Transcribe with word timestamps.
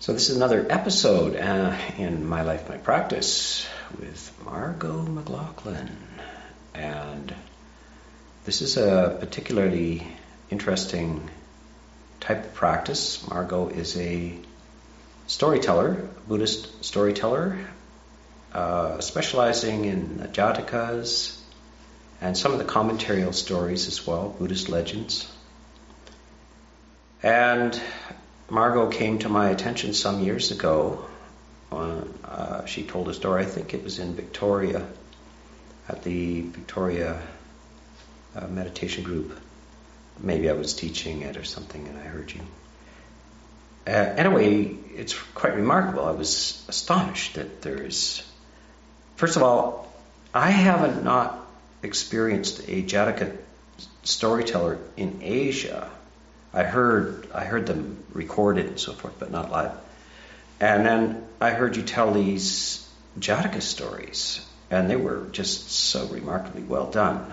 So, 0.00 0.14
this 0.14 0.30
is 0.30 0.36
another 0.36 0.66
episode 0.70 1.36
uh, 1.36 1.76
in 1.98 2.26
My 2.26 2.40
Life, 2.40 2.70
My 2.70 2.78
Practice 2.78 3.68
with 3.98 4.32
Margot 4.46 5.02
McLaughlin. 5.02 5.94
And 6.72 7.34
this 8.46 8.62
is 8.62 8.78
a 8.78 9.18
particularly 9.20 10.06
interesting 10.48 11.28
type 12.18 12.46
of 12.46 12.54
practice. 12.54 13.28
Margot 13.28 13.68
is 13.68 13.94
a 13.98 14.38
storyteller, 15.26 16.08
Buddhist 16.26 16.82
storyteller, 16.82 17.58
uh, 18.54 19.00
specializing 19.00 19.84
in 19.84 20.30
Jatakas 20.32 21.38
and 22.22 22.38
some 22.38 22.54
of 22.54 22.58
the 22.58 22.64
commentarial 22.64 23.34
stories 23.34 23.86
as 23.86 24.06
well, 24.06 24.30
Buddhist 24.30 24.70
legends. 24.70 25.30
And 27.22 27.78
Margot 28.50 28.88
came 28.88 29.20
to 29.20 29.28
my 29.28 29.50
attention 29.50 29.94
some 29.94 30.20
years 30.20 30.50
ago. 30.50 31.04
Uh, 31.70 32.64
she 32.66 32.82
told 32.82 33.08
a 33.08 33.14
story, 33.14 33.42
I 33.42 33.46
think 33.46 33.74
it 33.74 33.84
was 33.84 34.00
in 34.00 34.14
Victoria, 34.14 34.84
at 35.88 36.02
the 36.02 36.40
Victoria 36.40 37.22
uh, 38.34 38.46
meditation 38.48 39.04
group. 39.04 39.38
Maybe 40.18 40.50
I 40.50 40.54
was 40.54 40.74
teaching 40.74 41.22
it 41.22 41.36
or 41.36 41.44
something 41.44 41.86
and 41.86 41.96
I 41.96 42.02
heard 42.02 42.32
you. 42.32 42.40
Uh, 43.86 43.90
anyway, 43.90 44.76
it's 44.96 45.14
quite 45.34 45.54
remarkable. 45.54 46.04
I 46.04 46.12
was 46.12 46.64
astonished 46.68 47.34
that 47.34 47.62
there's. 47.62 48.26
First 49.16 49.36
of 49.36 49.42
all, 49.42 49.92
I 50.34 50.50
haven't 50.50 51.04
not 51.04 51.38
experienced 51.82 52.60
a 52.68 52.82
Jataka 52.82 53.36
storyteller 54.02 54.78
in 54.96 55.20
Asia 55.22 55.90
I 56.52 56.64
heard 56.64 57.28
I 57.32 57.44
heard 57.44 57.66
them 57.66 58.02
recorded 58.12 58.66
and 58.66 58.80
so 58.80 58.92
forth, 58.92 59.14
but 59.18 59.30
not 59.30 59.50
live. 59.50 59.72
And 60.60 60.84
then 60.84 61.26
I 61.40 61.50
heard 61.50 61.76
you 61.76 61.82
tell 61.82 62.12
these 62.12 62.86
Jataka 63.18 63.62
stories, 63.62 64.44
and 64.70 64.90
they 64.90 64.96
were 64.96 65.26
just 65.32 65.70
so 65.70 66.06
remarkably 66.06 66.62
well 66.62 66.90
done. 66.90 67.32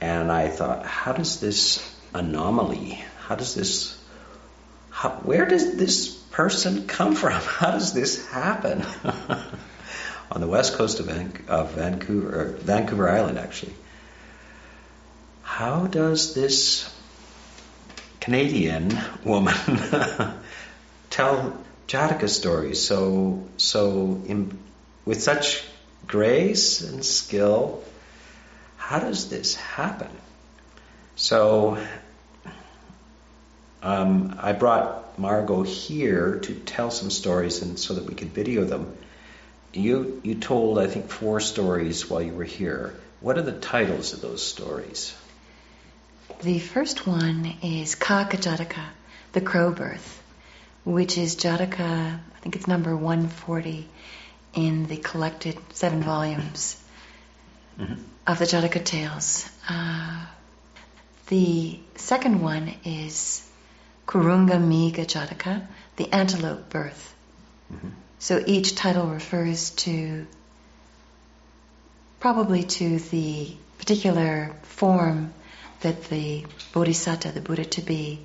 And 0.00 0.30
I 0.32 0.48
thought, 0.48 0.86
how 0.86 1.12
does 1.12 1.40
this 1.40 1.84
anomaly? 2.14 3.04
How 3.20 3.34
does 3.34 3.54
this? 3.54 3.96
How, 4.90 5.10
where 5.10 5.44
does 5.44 5.76
this 5.76 6.08
person 6.08 6.86
come 6.86 7.14
from? 7.14 7.32
How 7.42 7.70
does 7.70 7.92
this 7.92 8.26
happen? 8.28 8.84
On 10.30 10.40
the 10.40 10.46
west 10.46 10.74
coast 10.74 11.00
of, 11.00 11.06
Van, 11.06 11.32
of 11.48 11.72
Vancouver, 11.72 12.56
Vancouver 12.58 13.08
Island, 13.08 13.38
actually. 13.38 13.74
How 15.42 15.86
does 15.86 16.34
this 16.34 16.94
Canadian 18.28 18.94
woman 19.24 19.54
tell 21.08 21.56
Jataka 21.86 22.28
stories 22.28 22.78
so 22.78 23.48
so 23.56 24.22
in, 24.26 24.58
with 25.06 25.22
such 25.22 25.64
grace 26.06 26.82
and 26.82 27.02
skill. 27.02 27.82
How 28.76 28.98
does 28.98 29.30
this 29.30 29.54
happen? 29.54 30.10
So 31.16 31.82
um, 33.82 34.38
I 34.38 34.52
brought 34.52 35.18
Margot 35.18 35.62
here 35.62 36.40
to 36.40 36.54
tell 36.54 36.90
some 36.90 37.10
stories 37.10 37.62
and 37.62 37.78
so 37.78 37.94
that 37.94 38.04
we 38.04 38.14
could 38.14 38.34
video 38.34 38.64
them. 38.64 38.94
You 39.72 40.20
you 40.22 40.34
told 40.34 40.78
I 40.78 40.86
think 40.86 41.08
four 41.08 41.40
stories 41.40 42.10
while 42.10 42.20
you 42.20 42.34
were 42.34 42.44
here. 42.44 42.94
What 43.20 43.38
are 43.38 43.46
the 43.50 43.58
titles 43.58 44.12
of 44.12 44.20
those 44.20 44.44
stories? 44.44 45.14
The 46.40 46.60
first 46.60 47.04
one 47.04 47.56
is 47.62 47.96
Kaka 47.96 48.36
Jataka, 48.36 48.84
the 49.32 49.40
crow 49.40 49.72
birth, 49.72 50.22
which 50.84 51.18
is 51.18 51.34
Jataka, 51.34 51.80
I 51.80 52.38
think 52.40 52.54
it's 52.54 52.68
number 52.68 52.94
140 52.94 53.88
in 54.54 54.86
the 54.86 54.98
collected 54.98 55.58
seven 55.72 56.00
volumes 56.00 56.80
mm-hmm. 57.76 58.00
of 58.24 58.38
the 58.38 58.44
Jataka 58.44 58.84
tales. 58.84 59.50
Uh, 59.68 60.26
the 61.26 61.80
second 61.96 62.40
one 62.40 62.72
is 62.84 63.44
Kurunga 64.06 64.60
Miga 64.62 65.04
Jataka, 65.04 65.66
the 65.96 66.12
antelope 66.12 66.70
birth. 66.70 67.16
Mm-hmm. 67.72 67.88
So 68.20 68.44
each 68.46 68.76
title 68.76 69.08
refers 69.08 69.70
to 69.70 70.24
probably 72.20 72.62
to 72.62 73.00
the 73.00 73.56
particular 73.78 74.54
form 74.62 75.34
that 75.80 76.04
the 76.04 76.44
bodhisattva, 76.72 77.32
the 77.32 77.40
Buddha 77.40 77.64
to 77.64 77.82
be, 77.82 78.20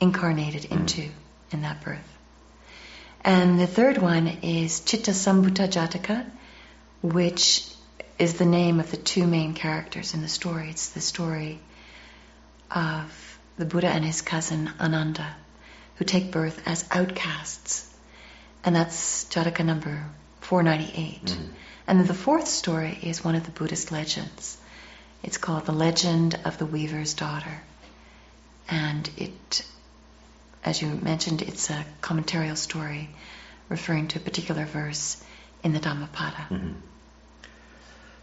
incarnated 0.00 0.64
hmm. 0.64 0.74
into 0.74 1.08
in 1.50 1.62
that 1.62 1.82
birth. 1.82 2.16
And 3.22 3.60
the 3.60 3.66
third 3.66 3.98
one 3.98 4.26
is 4.42 4.80
Chitta 4.80 5.10
Sambhuta 5.10 5.68
Jataka, 5.68 6.24
which 7.02 7.66
is 8.18 8.34
the 8.34 8.46
name 8.46 8.80
of 8.80 8.90
the 8.90 8.96
two 8.96 9.26
main 9.26 9.54
characters 9.54 10.14
in 10.14 10.22
the 10.22 10.28
story. 10.28 10.70
It's 10.70 10.90
the 10.90 11.00
story 11.00 11.60
of 12.70 13.38
the 13.58 13.66
Buddha 13.66 13.88
and 13.88 14.04
his 14.04 14.22
cousin 14.22 14.70
Ananda, 14.80 15.36
who 15.96 16.04
take 16.04 16.30
birth 16.30 16.62
as 16.66 16.86
outcasts. 16.90 17.86
And 18.64 18.74
that's 18.74 19.24
Jataka 19.24 19.64
number 19.64 20.04
498. 20.40 21.24
Mm-hmm. 21.24 21.52
And 21.86 22.00
then 22.00 22.06
the 22.06 22.14
fourth 22.14 22.48
story 22.48 22.98
is 23.02 23.24
one 23.24 23.34
of 23.34 23.44
the 23.44 23.50
Buddhist 23.50 23.92
legends 23.92 24.56
it's 25.22 25.36
called 25.36 25.66
The 25.66 25.72
Legend 25.72 26.38
of 26.44 26.58
the 26.58 26.66
Weaver's 26.66 27.14
Daughter. 27.14 27.62
And 28.68 29.08
it, 29.16 29.66
as 30.64 30.80
you 30.80 30.88
mentioned, 30.88 31.42
it's 31.42 31.70
a 31.70 31.84
commentarial 32.00 32.56
story 32.56 33.10
referring 33.68 34.08
to 34.08 34.18
a 34.18 34.22
particular 34.22 34.64
verse 34.64 35.22
in 35.62 35.72
the 35.72 35.78
Dhammapada. 35.78 36.46
Mm-hmm. 36.50 36.72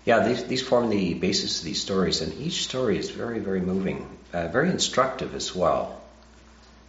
Yeah, 0.06 0.26
these, 0.28 0.46
these 0.46 0.62
form 0.62 0.90
the 0.90 1.14
basis 1.16 1.60
of 1.60 1.66
these 1.66 1.82
stories, 1.82 2.22
and 2.22 2.34
each 2.40 2.64
story 2.64 2.98
is 2.98 3.10
very, 3.10 3.40
very 3.40 3.60
moving, 3.60 4.18
uh, 4.32 4.48
very 4.48 4.70
instructive 4.70 5.36
as 5.36 5.54
well. 5.54 6.02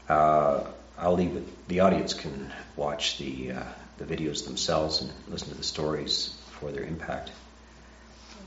Uh, 0.09 0.65
I'll 0.97 1.15
leave 1.15 1.37
it, 1.37 1.69
the 1.69 1.81
audience 1.81 2.15
can 2.15 2.53
watch 2.77 3.19
the, 3.19 3.53
uh, 3.53 3.63
the 3.99 4.05
videos 4.05 4.47
themselves 4.47 5.01
and 5.01 5.11
listen 5.29 5.49
to 5.49 5.55
the 5.57 5.65
stories 5.65 6.37
for 6.61 6.71
their 6.71 6.85
impact 6.85 7.31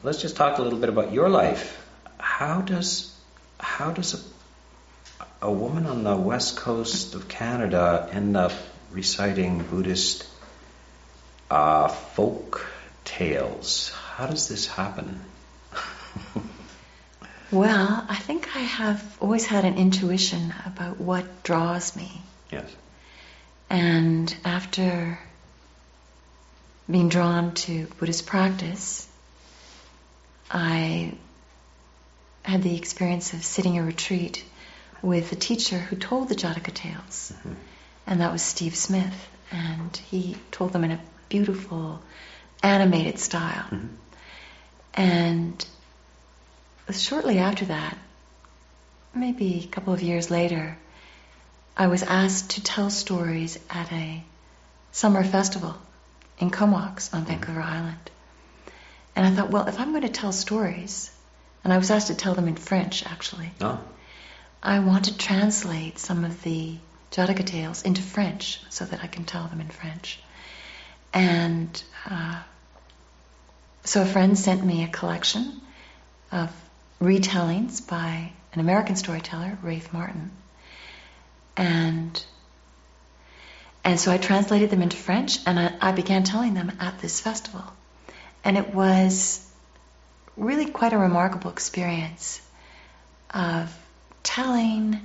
let's 0.03 0.22
just 0.22 0.35
talk 0.35 0.57
a 0.57 0.62
little 0.62 0.79
bit 0.79 0.89
about 0.89 1.12
your 1.12 1.29
life. 1.29 1.78
How 2.17 2.62
does 2.62 3.16
how 3.59 3.91
does 3.91 4.13
a, 4.13 5.47
a 5.47 5.51
woman 5.51 5.85
on 5.85 6.03
the 6.03 6.16
west 6.16 6.57
coast 6.57 7.13
of 7.13 7.28
Canada 7.28 8.09
end 8.12 8.35
up 8.35 8.51
reciting 8.91 9.63
Buddhist 9.63 10.28
uh, 11.50 11.88
folk 11.88 12.66
tales? 13.06 13.91
How 14.16 14.28
does 14.28 14.47
this 14.47 14.66
happen? 14.66 15.19
well, 17.51 18.06
I 18.09 18.16
think 18.16 18.56
I 18.56 18.59
have 18.59 19.18
always 19.22 19.45
had 19.45 19.66
an 19.66 19.78
intuition 19.78 20.53
about 20.66 21.00
what 21.00 21.44
draws 21.44 21.95
me. 21.95 22.22
Yes. 22.51 22.69
And 23.69 24.35
after 24.44 25.19
being 26.89 27.09
drawn 27.09 27.53
to 27.53 27.85
Buddhist 28.00 28.25
practice, 28.25 29.07
I 30.53 31.13
had 32.44 32.63
the 32.63 32.75
experience 32.75 33.34
of 33.34 33.44
sitting 33.44 33.78
a 33.78 33.84
retreat 33.84 34.44
with 35.01 35.31
a 35.31 35.35
teacher 35.35 35.78
who 35.78 35.95
told 35.95 36.29
the 36.29 36.35
Jataka 36.35 36.73
tales, 36.73 37.34
mm-hmm. 37.35 37.53
and 38.06 38.22
that 38.22 38.31
was 38.31 38.41
Steve 38.41 38.75
Smith, 38.75 39.29
and 39.51 39.95
he 40.09 40.38
told 40.51 40.73
them 40.73 40.84
in 40.84 40.91
a 40.91 41.00
beautiful, 41.29 42.01
animated 42.62 43.19
style. 43.19 43.66
Mm-hmm. 43.72 43.88
And 44.94 45.66
shortly 46.91 47.39
after 47.39 47.66
that, 47.66 47.97
maybe 49.16 49.63
a 49.63 49.68
couple 49.68 49.94
of 49.94 50.01
years 50.01 50.29
later, 50.29 50.78
I 51.78 51.88
was 51.88 52.03
asked 52.03 52.51
to 52.51 52.63
tell 52.63 52.89
stories 52.89 53.57
at 53.69 53.92
a 53.92 54.24
summer 54.92 55.24
festival 55.24 55.75
in 56.39 56.50
Comox 56.50 57.13
on 57.13 57.21
mm-hmm. 57.21 57.30
Vancouver 57.31 57.62
Island. 57.62 58.12
And 59.16 59.25
I 59.25 59.31
thought, 59.31 59.50
well, 59.50 59.68
if 59.68 59.80
I'm 59.80 59.92
going 59.92 60.04
to 60.04 60.10
tell 60.10 60.31
stories, 60.31 61.12
and 61.63 61.72
I 61.74 61.78
was 61.78 61.92
asked 61.92 62.08
to 62.08 62.16
tell 62.16 62.34
them 62.34 62.48
in 62.48 62.56
French 62.56 63.06
actually, 63.06 63.52
oh. 63.62 63.80
I 64.63 64.80
want 64.80 65.06
to 65.06 65.18
translate 65.18 66.00
some 66.00 66.24
of 66.24 66.42
the 66.44 66.78
Jataka 67.12 67.46
tales 67.46 67.84
into 67.84 68.02
French 68.02 68.62
so 68.69 68.86
that 68.86 69.04
I 69.04 69.08
can 69.08 69.25
tell 69.25 69.48
them 69.48 69.60
in 69.60 69.69
French. 69.69 70.19
And 71.13 71.84
uh, 72.10 72.42
so 73.84 74.02
a 74.02 74.06
friend 74.06 74.38
sent 74.38 74.63
me 74.63 74.84
a 74.84 74.88
collection 74.88 75.62
of 76.31 76.52
retellings 77.02 77.86
by 77.86 78.31
an 78.54 78.60
American 78.60 78.96
storyteller, 78.96 79.57
Rafe 79.62 79.92
Martin. 79.92 80.31
And 81.57 82.24
and 83.84 84.00
so 84.00 84.12
I 84.12 84.18
translated 84.18 84.69
them 84.69 84.84
into 84.84 84.96
French 84.96 85.40
and 85.46 85.60
I, 85.60 85.74
I 85.81 85.92
began 85.92 86.24
telling 86.24 86.54
them 86.54 86.72
at 86.80 87.00
this 87.00 87.19
festival. 87.19 87.64
And 88.44 88.58
it 88.58 88.74
was 88.74 89.48
really 90.38 90.66
quite 90.66 90.94
a 90.94 90.98
remarkable 90.98 91.52
experience 91.52 92.42
of 93.34 93.72
telling 94.24 95.00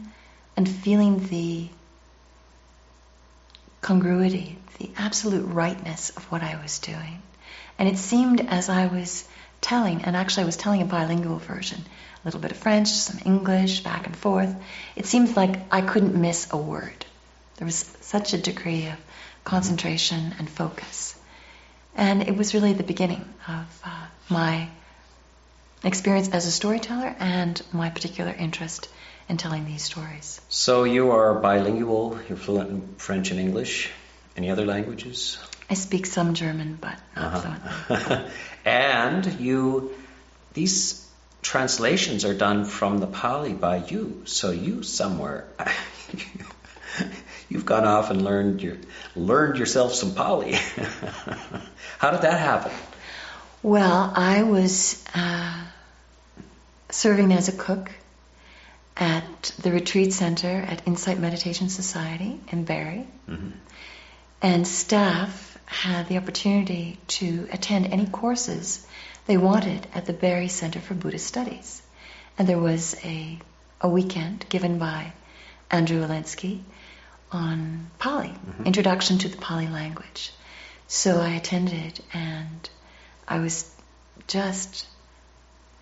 and 0.56 0.68
feeling 0.68 1.26
the 1.28 1.68
congruity, 3.82 4.58
the 4.78 4.90
absolute 4.96 5.44
rightness 5.44 6.10
of 6.10 6.24
what 6.32 6.42
I 6.42 6.60
was 6.62 6.78
doing. 6.78 7.22
And 7.78 7.88
it 7.88 7.98
seemed 7.98 8.40
as 8.40 8.68
I 8.68 8.86
was 8.86 9.28
telling, 9.60 10.02
and 10.04 10.16
actually 10.16 10.44
I 10.44 10.46
was 10.46 10.56
telling 10.56 10.82
a 10.82 10.86
bilingual 10.86 11.38
version, 11.38 11.80
a 11.80 12.26
little 12.26 12.40
bit 12.40 12.50
of 12.50 12.56
French, 12.56 12.88
some 12.88 13.20
English, 13.24 13.80
back 13.80 14.06
and 14.06 14.16
forth. 14.16 14.54
It 14.96 15.06
seems 15.06 15.36
like 15.36 15.60
I 15.70 15.82
couldn't 15.82 16.20
miss 16.20 16.48
a 16.50 16.56
word. 16.56 17.04
There 17.56 17.66
was 17.66 17.76
such 18.00 18.32
a 18.32 18.38
degree 18.38 18.86
of 18.86 18.96
concentration 19.44 20.34
and 20.38 20.48
focus. 20.48 21.14
And 21.96 22.22
it 22.22 22.36
was 22.36 22.54
really 22.54 22.74
the 22.74 22.84
beginning 22.84 23.24
of 23.48 23.80
uh, 23.84 24.06
my 24.28 24.68
experience 25.82 26.28
as 26.28 26.46
a 26.46 26.52
storyteller 26.52 27.14
and 27.18 27.60
my 27.72 27.90
particular 27.90 28.32
interest 28.32 28.88
in 29.28 29.36
telling 29.36 29.64
these 29.64 29.82
stories. 29.82 30.40
So 30.48 30.84
you 30.84 31.10
are 31.10 31.34
bilingual, 31.34 32.18
you're 32.28 32.38
fluent 32.38 32.70
in 32.70 32.94
French 32.98 33.30
and 33.30 33.40
English. 33.40 33.90
Any 34.36 34.50
other 34.50 34.66
languages? 34.66 35.38
I 35.70 35.74
speak 35.74 36.06
some 36.06 36.34
German, 36.34 36.78
but 36.80 36.96
not 37.16 37.34
uh-huh. 37.34 37.76
fluently. 37.86 38.30
and 38.64 39.40
you, 39.40 39.94
these 40.52 41.08
translations 41.42 42.24
are 42.24 42.34
done 42.34 42.64
from 42.66 42.98
the 42.98 43.06
Pali 43.06 43.54
by 43.54 43.78
you. 43.78 44.22
So 44.26 44.50
you 44.50 44.82
somewhere, 44.82 45.48
you've 47.48 47.64
gone 47.64 47.84
off 47.84 48.10
and 48.10 48.22
learned 48.22 48.62
your, 48.62 48.76
learned 49.14 49.58
yourself 49.58 49.94
some 49.94 50.14
Pali. 50.14 50.56
How 51.98 52.10
did 52.10 52.22
that 52.22 52.38
happen? 52.38 52.72
Well, 53.62 54.12
I 54.14 54.42
was 54.42 55.02
uh, 55.14 55.64
serving 56.90 57.32
as 57.32 57.48
a 57.48 57.56
cook 57.56 57.90
at 58.96 59.52
the 59.60 59.72
retreat 59.72 60.12
center 60.12 60.48
at 60.48 60.86
Insight 60.86 61.18
Meditation 61.18 61.68
Society 61.68 62.40
in 62.50 62.64
Barre. 62.64 63.06
Mm-hmm. 63.28 63.50
And 64.42 64.66
staff 64.66 65.58
had 65.66 66.08
the 66.08 66.18
opportunity 66.18 66.98
to 67.08 67.48
attend 67.50 67.86
any 67.86 68.06
courses 68.06 68.86
they 69.26 69.36
wanted 69.36 69.86
at 69.94 70.06
the 70.06 70.12
Barre 70.12 70.48
Center 70.48 70.80
for 70.80 70.94
Buddhist 70.94 71.26
Studies. 71.26 71.82
And 72.38 72.48
there 72.48 72.58
was 72.58 72.94
a, 73.04 73.38
a 73.80 73.88
weekend 73.88 74.46
given 74.48 74.78
by 74.78 75.12
Andrew 75.70 76.06
Olendzki 76.06 76.60
on 77.32 77.90
Pali, 77.98 78.28
mm-hmm. 78.28 78.64
Introduction 78.64 79.18
to 79.18 79.28
the 79.28 79.36
Pali 79.36 79.66
Language. 79.66 80.32
So 80.88 81.20
I 81.20 81.30
attended 81.30 82.00
and 82.12 82.68
I 83.26 83.40
was 83.40 83.70
just 84.28 84.86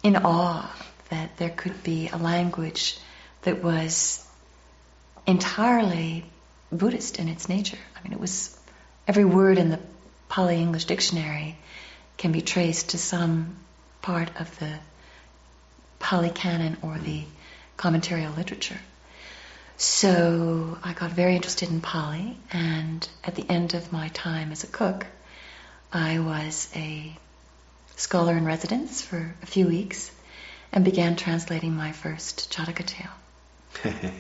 in 0.02 0.16
awe 0.16 0.70
that 1.10 1.36
there 1.36 1.50
could 1.50 1.82
be 1.82 2.08
a 2.08 2.16
language 2.16 2.98
that 3.42 3.62
was 3.62 4.26
entirely 5.26 6.24
Buddhist 6.72 7.18
in 7.18 7.28
its 7.28 7.48
nature. 7.48 7.78
I 7.96 8.02
mean, 8.02 8.12
it 8.12 8.20
was 8.20 8.56
every 9.06 9.24
word 9.24 9.58
in 9.58 9.70
the 9.70 9.80
Pali 10.28 10.56
English 10.56 10.86
dictionary 10.86 11.56
can 12.16 12.32
be 12.32 12.40
traced 12.40 12.90
to 12.90 12.98
some 12.98 13.56
part 14.02 14.30
of 14.40 14.58
the 14.58 14.78
Pali 15.98 16.30
canon 16.30 16.76
or 16.82 16.98
the 16.98 17.24
commentarial 17.76 18.36
literature. 18.36 18.80
So 19.84 20.78
I 20.82 20.94
got 20.94 21.10
very 21.10 21.36
interested 21.36 21.68
in 21.68 21.82
Pali, 21.82 22.38
and 22.50 23.06
at 23.22 23.34
the 23.34 23.44
end 23.46 23.74
of 23.74 23.92
my 23.92 24.08
time 24.08 24.50
as 24.50 24.64
a 24.64 24.66
cook, 24.66 25.06
I 25.92 26.20
was 26.20 26.70
a 26.74 27.14
scholar 27.96 28.34
in 28.34 28.46
residence 28.46 29.02
for 29.02 29.34
a 29.42 29.46
few 29.46 29.66
weeks 29.68 30.10
and 30.72 30.86
began 30.86 31.16
translating 31.16 31.76
my 31.76 31.92
first 31.92 32.50
Jataka 32.50 32.86
tale. 32.86 33.92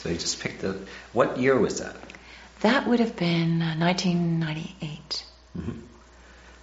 so 0.00 0.08
you 0.08 0.16
just 0.18 0.40
picked 0.40 0.62
the. 0.62 0.88
What 1.12 1.38
year 1.38 1.56
was 1.56 1.78
that? 1.78 1.94
That 2.62 2.88
would 2.88 2.98
have 2.98 3.14
been 3.14 3.60
1998. 3.60 5.24
Uh, 5.54 5.60
mm-hmm. 5.60 5.80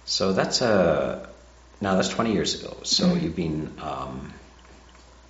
So 0.04 0.34
that's 0.34 0.60
a. 0.60 0.66
Uh, 0.66 1.26
now 1.80 1.94
that's 1.94 2.10
20 2.10 2.34
years 2.34 2.62
ago. 2.62 2.76
So 2.82 3.06
mm-hmm. 3.06 3.24
you've 3.24 3.36
been 3.36 3.72
um, 3.80 4.34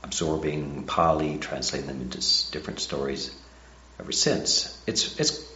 absorbing 0.02 0.84
Pali, 0.84 1.38
translating 1.38 1.88
them 1.88 2.00
into 2.00 2.18
different 2.50 2.80
stories 2.80 3.34
ever 3.98 4.12
since. 4.12 4.76
It's 4.86 5.18
it's 5.20 5.46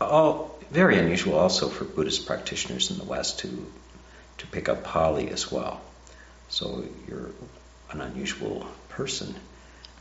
all 0.00 0.58
very 0.70 0.98
unusual 0.98 1.38
also 1.38 1.68
for 1.68 1.84
Buddhist 1.84 2.26
practitioners 2.26 2.90
in 2.90 2.98
the 2.98 3.04
West 3.04 3.40
to 3.40 3.66
to 4.38 4.46
pick 4.46 4.68
up 4.68 4.84
Pali 4.84 5.30
as 5.30 5.50
well. 5.50 5.80
So 6.48 6.84
you're 7.08 7.30
an 7.90 8.00
unusual 8.00 8.66
person. 8.90 9.34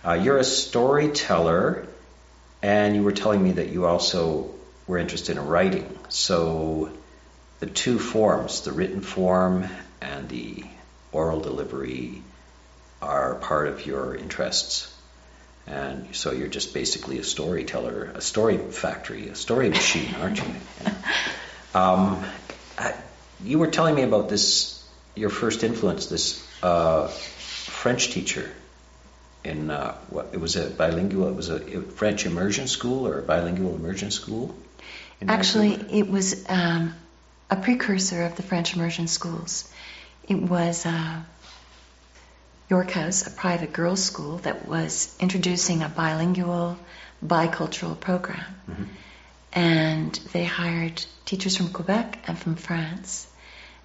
Uh, 0.06 0.14
you're 0.14 0.38
a 0.38 0.44
storyteller, 0.44 1.88
and 2.62 2.96
you 2.96 3.04
were 3.04 3.12
telling 3.12 3.44
me 3.44 3.54
that 3.54 3.70
you 3.70 3.86
also 3.86 4.52
were 4.86 4.98
interested 4.98 5.38
in 5.38 5.46
writing. 5.46 5.98
So 6.10 6.92
the 7.60 7.66
two 7.66 8.00
forms, 8.00 8.62
the 8.62 8.72
written 8.72 9.02
form 9.02 9.68
and 10.02 10.30
the 10.30 10.64
oral 11.12 11.40
delivery, 11.40 12.22
are 13.02 13.36
part 13.36 13.68
of 13.68 13.86
your 13.86 14.16
interests. 14.16 14.94
And 15.66 16.16
so 16.16 16.32
you're 16.32 16.48
just 16.48 16.74
basically 16.74 17.20
a 17.20 17.24
storyteller, 17.24 18.12
a 18.16 18.22
story 18.22 18.58
factory, 18.58 19.28
a 19.28 19.36
story 19.36 19.70
machine, 19.70 20.16
aren't 20.16 20.38
you? 20.40 20.46
Um, 21.76 22.26
you 23.44 23.60
were 23.60 23.68
telling 23.68 23.94
me 23.94 24.02
about 24.02 24.30
this, 24.30 24.84
your 25.16 25.30
first 25.30 25.64
influence, 25.64 26.08
this 26.08 26.44
uh, 26.64 27.08
French 27.08 28.10
teacher 28.10 28.50
in 29.44 29.70
uh, 29.70 29.96
what 30.10 30.30
it 30.34 30.40
was 30.40 30.56
a 30.56 30.70
bilingual, 30.70 31.28
it 31.28 31.36
was 31.36 31.50
a 31.50 31.60
French 31.82 32.26
immersion 32.26 32.68
school 32.68 33.08
or 33.08 33.20
a 33.20 33.22
bilingual 33.22 33.76
immersion 33.76 34.12
school. 34.12 34.56
Actually, 35.28 35.76
Vancouver? 35.76 35.96
it 35.96 36.10
was 36.10 36.46
um, 36.50 36.96
a 37.50 37.56
precursor 37.56 38.24
of 38.24 38.36
the 38.36 38.44
French 38.44 38.76
immersion 38.76 39.08
schools. 39.08 39.72
It 40.28 40.42
was 40.42 40.86
uh, 40.86 41.22
York 42.70 42.92
House, 42.92 43.26
a 43.26 43.32
private 43.32 43.72
girls' 43.72 44.04
school 44.04 44.38
that 44.40 44.68
was 44.68 45.16
introducing 45.20 45.84
a 45.84 45.90
bilingual, 45.90 46.78
bicultural 47.26 47.98
program. 47.98 48.56
Mm-hmm. 48.70 48.84
And 49.54 50.14
they 50.34 50.44
hired 50.44 51.04
teachers 51.26 51.56
from 51.56 51.70
Quebec 51.70 52.20
and 52.28 52.38
from 52.38 52.56
France. 52.56 53.28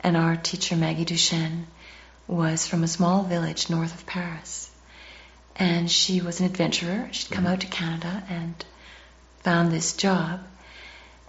And 0.01 0.17
our 0.17 0.35
teacher, 0.37 0.77
Maggie 0.77 1.05
Duchesne, 1.05 1.69
was 2.27 2.67
from 2.67 2.83
a 2.83 2.89
small 2.89 3.23
village 3.23 3.71
north 3.71 3.95
of 3.95 4.05
Paris. 4.05 4.69
And 5.55 5.89
she 5.89 6.21
was 6.21 6.41
an 6.41 6.47
adventurer. 6.47 7.09
She'd 7.13 7.31
come 7.31 7.45
mm-hmm. 7.45 7.53
out 7.53 7.61
to 7.61 7.69
Canada 7.69 8.25
and 8.29 8.65
found 9.41 9.71
this 9.71 9.95
job. 9.95 10.41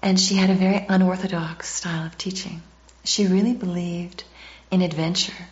And 0.01 0.19
she 0.19 0.35
had 0.35 0.49
a 0.49 0.55
very 0.55 0.85
unorthodox 0.89 1.69
style 1.69 2.07
of 2.07 2.17
teaching. 2.17 2.63
She 3.03 3.27
really 3.27 3.53
believed 3.53 4.23
in 4.71 4.81
adventure 4.81 5.47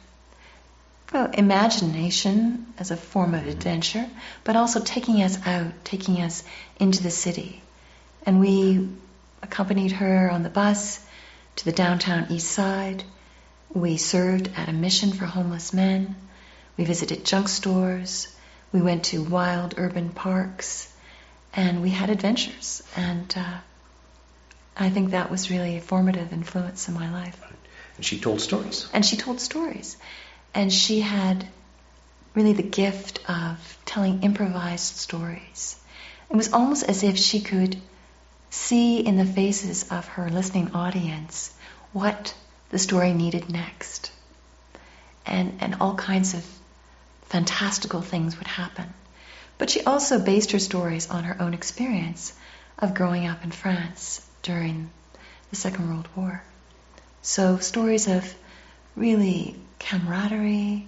well, 1.13 1.29
imagination 1.33 2.73
as 2.77 2.91
a 2.91 2.97
form 2.97 3.33
of 3.33 3.47
adventure, 3.47 4.07
but 4.43 4.55
also 4.55 4.79
taking 4.79 5.21
us 5.21 5.37
out, 5.45 5.73
taking 5.83 6.21
us 6.21 6.43
into 6.79 7.03
the 7.03 7.11
city. 7.11 7.61
And 8.25 8.39
we 8.39 8.89
accompanied 9.43 9.91
her 9.93 10.29
on 10.29 10.43
the 10.43 10.49
bus 10.49 11.03
to 11.57 11.65
the 11.65 11.71
downtown 11.71 12.27
east 12.29 12.49
side. 12.49 13.03
We 13.73 13.97
served 13.97 14.49
at 14.55 14.69
a 14.69 14.73
mission 14.73 15.11
for 15.11 15.25
homeless 15.25 15.73
men. 15.73 16.15
We 16.77 16.85
visited 16.85 17.25
junk 17.25 17.49
stores. 17.49 18.33
We 18.71 18.81
went 18.81 19.05
to 19.05 19.23
wild 19.23 19.75
urban 19.77 20.09
parks. 20.09 20.91
And 21.53 21.81
we 21.81 21.89
had 21.89 22.09
adventures. 22.09 22.81
And 22.95 23.33
uh, 23.35 23.57
I 24.77 24.89
think 24.89 25.11
that 25.11 25.29
was 25.29 25.51
really 25.51 25.75
a 25.75 25.81
formative 25.81 26.31
influence 26.31 26.87
in 26.87 26.93
my 26.93 27.11
life. 27.11 27.41
And 27.97 28.05
she 28.05 28.19
told 28.19 28.39
stories. 28.39 28.87
And 28.93 29.05
she 29.05 29.17
told 29.17 29.41
stories. 29.41 29.97
And 30.53 30.71
she 30.71 31.01
had 31.01 31.47
really 32.33 32.53
the 32.53 32.63
gift 32.63 33.19
of 33.29 33.77
telling 33.85 34.23
improvised 34.23 34.95
stories. 34.97 35.77
It 36.29 36.35
was 36.35 36.53
almost 36.53 36.83
as 36.83 37.03
if 37.03 37.17
she 37.17 37.41
could 37.41 37.77
see 38.49 38.99
in 38.99 39.17
the 39.17 39.25
faces 39.25 39.89
of 39.91 40.07
her 40.07 40.29
listening 40.29 40.71
audience 40.73 41.53
what 41.93 42.33
the 42.69 42.79
story 42.79 43.13
needed 43.13 43.49
next. 43.49 44.11
And, 45.25 45.57
and 45.61 45.75
all 45.79 45.95
kinds 45.95 46.33
of 46.33 46.45
fantastical 47.23 48.01
things 48.01 48.37
would 48.37 48.47
happen. 48.47 48.93
But 49.57 49.69
she 49.69 49.83
also 49.83 50.19
based 50.19 50.51
her 50.51 50.59
stories 50.59 51.09
on 51.09 51.23
her 51.23 51.41
own 51.41 51.53
experience 51.53 52.33
of 52.79 52.93
growing 52.93 53.27
up 53.27 53.43
in 53.43 53.51
France 53.51 54.25
during 54.41 54.89
the 55.49 55.55
Second 55.55 55.89
World 55.89 56.07
War. 56.15 56.43
So 57.21 57.57
stories 57.57 58.07
of 58.07 58.33
really 58.95 59.55
camaraderie 59.81 60.85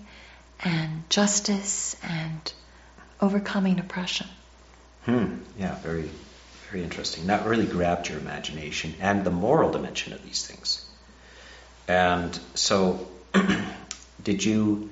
and 0.64 1.10
justice 1.10 1.96
and 2.04 2.54
overcoming 3.20 3.80
oppression. 3.80 4.28
Hmm. 5.06 5.38
Yeah, 5.58 5.76
very, 5.80 6.10
very 6.72 6.84
interesting. 6.84 7.28
That 7.28 7.46
really 7.46 7.66
grabbed 7.66 8.08
your 8.08 8.20
imagination 8.20 8.94
and 9.02 9.24
the 9.24 9.32
moral 9.32 9.72
dimension 9.72 10.14
of 10.14 10.24
these 10.24 10.46
things. 10.46 10.86
And 11.88 12.38
so, 12.54 13.08
did 14.24 14.46
you 14.46 14.90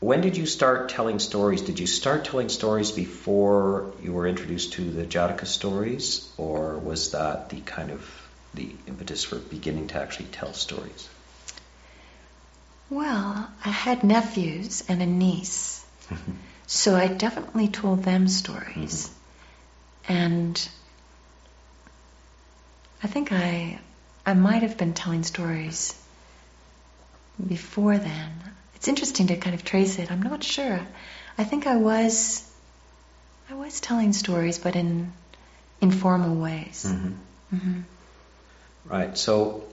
when 0.00 0.22
did 0.22 0.38
you 0.38 0.46
start 0.46 0.88
telling 0.88 1.18
stories? 1.18 1.60
Did 1.60 1.78
you 1.78 1.86
start 1.86 2.24
telling 2.24 2.48
stories 2.48 2.90
before 2.90 3.92
you 4.02 4.14
were 4.14 4.26
introduced 4.26 4.72
to 4.74 4.90
the 4.90 5.04
Jataka 5.04 5.46
stories, 5.46 6.26
or 6.38 6.78
was 6.78 7.10
that 7.10 7.50
the 7.50 7.60
kind 7.60 7.90
of 7.90 8.10
the 8.54 8.70
impetus 8.86 9.24
for 9.24 9.36
beginning 9.36 9.88
to 9.88 10.00
actually 10.00 10.28
tell 10.32 10.54
stories? 10.54 11.06
Well, 12.90 13.48
I 13.64 13.68
had 13.68 14.02
nephews 14.02 14.82
and 14.88 15.00
a 15.00 15.06
niece, 15.06 15.84
so 16.66 16.96
I 16.96 17.06
definitely 17.06 17.68
told 17.68 18.02
them 18.02 18.26
stories. 18.26 19.08
Mm-hmm. 20.08 20.12
And 20.12 20.68
I 23.02 23.06
think 23.06 23.32
I 23.32 23.78
I 24.26 24.34
might 24.34 24.62
have 24.62 24.76
been 24.76 24.92
telling 24.92 25.22
stories 25.22 25.94
before 27.46 27.96
then. 27.96 28.32
It's 28.74 28.88
interesting 28.88 29.28
to 29.28 29.36
kind 29.36 29.54
of 29.54 29.64
trace 29.64 29.98
it. 29.98 30.10
I'm 30.10 30.22
not 30.22 30.42
sure. 30.42 30.80
I 31.38 31.44
think 31.44 31.68
I 31.68 31.76
was 31.76 32.44
I 33.48 33.54
was 33.54 33.80
telling 33.80 34.12
stories, 34.12 34.58
but 34.58 34.74
in 34.74 35.12
informal 35.80 36.34
ways. 36.36 36.86
Mm-hmm. 36.88 37.56
Mm-hmm. 37.56 37.80
Right. 38.84 39.16
So 39.16 39.64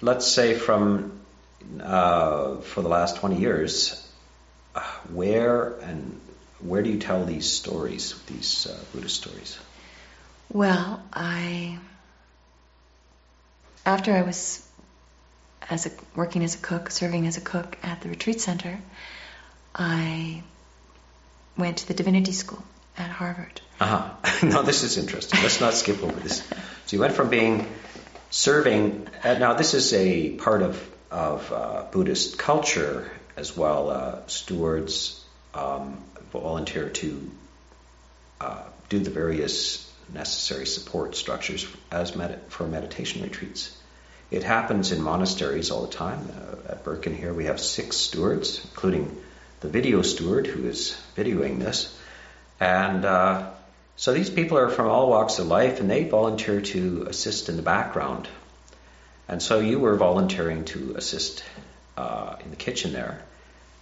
let's 0.00 0.26
say 0.26 0.54
from 0.54 1.19
uh, 1.80 2.56
for 2.56 2.82
the 2.82 2.88
last 2.88 3.16
20 3.16 3.38
years, 3.38 4.06
where 5.12 5.74
and 5.80 6.20
where 6.60 6.82
do 6.82 6.90
you 6.90 6.98
tell 6.98 7.24
these 7.24 7.50
stories, 7.50 8.20
these 8.26 8.66
uh, 8.66 8.78
Buddhist 8.92 9.16
stories? 9.16 9.58
Well, 10.52 11.02
I 11.12 11.78
after 13.86 14.12
I 14.12 14.22
was 14.22 14.66
as 15.68 15.86
a, 15.86 15.90
working 16.14 16.44
as 16.44 16.54
a 16.54 16.58
cook, 16.58 16.90
serving 16.90 17.26
as 17.26 17.36
a 17.36 17.40
cook 17.40 17.78
at 17.82 18.00
the 18.00 18.08
retreat 18.08 18.40
center, 18.40 18.78
I 19.74 20.42
went 21.56 21.78
to 21.78 21.88
the 21.88 21.94
divinity 21.94 22.32
school 22.32 22.62
at 22.96 23.10
Harvard. 23.10 23.60
Uh-huh. 23.78 24.10
now 24.46 24.62
this 24.62 24.82
is 24.82 24.98
interesting. 24.98 25.40
Let's 25.42 25.60
not 25.60 25.74
skip 25.74 26.02
over 26.02 26.18
this. 26.20 26.42
So 26.86 26.96
you 26.96 27.00
went 27.00 27.14
from 27.14 27.30
being 27.30 27.66
serving. 28.30 29.08
Uh, 29.22 29.34
now 29.34 29.54
this 29.54 29.74
is 29.74 29.92
a 29.92 30.30
part 30.30 30.62
of 30.62 30.89
of 31.10 31.52
uh, 31.52 31.84
Buddhist 31.90 32.38
culture 32.38 33.10
as 33.36 33.56
well. 33.56 33.90
Uh, 33.90 34.26
stewards 34.26 35.24
um, 35.54 35.98
volunteer 36.32 36.88
to 36.88 37.30
uh, 38.40 38.62
do 38.88 38.98
the 38.98 39.10
various 39.10 39.90
necessary 40.12 40.66
support 40.66 41.14
structures 41.14 41.66
as 41.90 42.16
med- 42.16 42.40
for 42.48 42.66
meditation 42.66 43.22
retreats. 43.22 43.76
It 44.30 44.44
happens 44.44 44.92
in 44.92 45.02
monasteries 45.02 45.70
all 45.70 45.82
the 45.86 45.92
time. 45.92 46.28
Uh, 46.28 46.72
at 46.72 46.84
Birken 46.84 47.16
here, 47.16 47.34
we 47.34 47.46
have 47.46 47.60
six 47.60 47.96
stewards, 47.96 48.64
including 48.64 49.16
the 49.60 49.68
video 49.68 50.02
steward 50.02 50.46
who 50.46 50.66
is 50.66 50.96
videoing 51.16 51.58
this. 51.58 51.96
And 52.60 53.04
uh, 53.04 53.50
so 53.96 54.12
these 54.12 54.30
people 54.30 54.58
are 54.58 54.70
from 54.70 54.88
all 54.88 55.10
walks 55.10 55.38
of 55.38 55.46
life 55.46 55.80
and 55.80 55.90
they 55.90 56.04
volunteer 56.04 56.60
to 56.60 57.06
assist 57.08 57.48
in 57.48 57.56
the 57.56 57.62
background. 57.62 58.28
And 59.30 59.40
so 59.40 59.60
you 59.60 59.78
were 59.78 59.94
volunteering 59.94 60.64
to 60.66 60.94
assist 60.96 61.44
uh, 61.96 62.34
in 62.44 62.50
the 62.50 62.56
kitchen 62.56 62.92
there. 62.92 63.22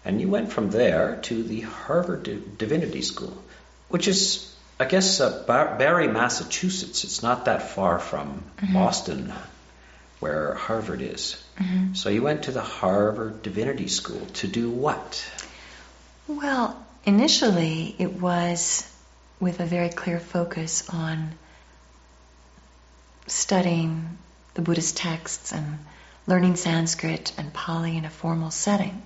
And 0.05 0.21
you 0.21 0.29
went 0.29 0.53
from 0.53 0.71
there 0.71 1.17
to 1.23 1.43
the 1.43 1.63
Harvard 1.63 2.59
Divinity 2.59 3.01
School, 3.01 3.35
which 3.89 4.09
is, 4.09 4.55
I 4.79 4.85
guess, 4.85 5.21
uh, 5.21 5.45
Barre, 5.47 6.07
Massachusetts. 6.07 7.03
It's 7.05 7.23
not 7.23 7.47
that 7.47 7.63
far 7.63 7.99
from 7.99 8.45
mm-hmm. 8.59 8.75
Boston, 8.75 9.33
where 10.21 10.53
Harvard 10.53 11.01
is. 11.01 11.43
Mm-hmm. 11.57 11.95
So 11.95 12.11
you 12.11 12.23
went 12.23 12.43
to 12.43 12.53
the 12.53 12.61
Harvard 12.61 13.43
Divinity 13.43 13.89
School 13.89 14.21
to 14.35 14.49
do 14.49 14.69
what? 14.69 15.27
Well, 16.27 16.77
initially 17.07 17.97
it 17.99 18.13
was 18.13 18.87
with 19.41 19.61
a 19.61 19.67
very 19.67 19.89
clear 19.89 20.21
focus 20.21 20.91
on 20.91 21.33
studying 23.27 24.19
the 24.59 24.63
Buddhist 24.63 24.97
texts 24.97 25.53
and 25.53 25.79
learning 26.27 26.57
Sanskrit 26.57 27.33
and 27.39 27.53
Pali 27.53 27.97
in 27.97 28.05
a 28.05 28.11
formal 28.11 28.51
setting. 28.51 29.01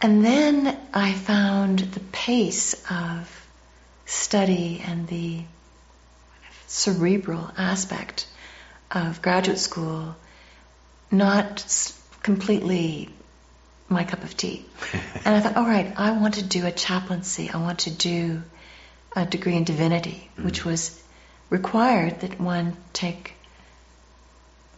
And 0.00 0.24
then 0.24 0.78
I 0.94 1.12
found 1.12 1.80
the 1.80 1.98
pace 2.12 2.74
of 2.88 3.48
study 4.06 4.80
and 4.86 5.08
the 5.08 5.42
cerebral 6.68 7.50
aspect 7.58 8.28
of 8.92 9.20
graduate 9.22 9.58
school 9.58 10.14
not 11.10 11.92
completely 12.22 13.08
my 13.88 14.04
cup 14.04 14.22
of 14.22 14.36
tea. 14.36 14.64
and 15.24 15.34
I 15.34 15.40
thought, 15.40 15.56
all 15.56 15.66
right, 15.66 15.92
I 15.96 16.12
want 16.12 16.34
to 16.34 16.44
do 16.44 16.64
a 16.64 16.70
chaplaincy. 16.70 17.50
I 17.50 17.56
want 17.56 17.80
to 17.80 17.90
do 17.90 18.40
a 19.16 19.26
degree 19.26 19.56
in 19.56 19.64
divinity, 19.64 20.30
mm-hmm. 20.34 20.44
which 20.44 20.64
was 20.64 21.02
required 21.50 22.20
that 22.20 22.40
one 22.40 22.76
take 22.92 23.34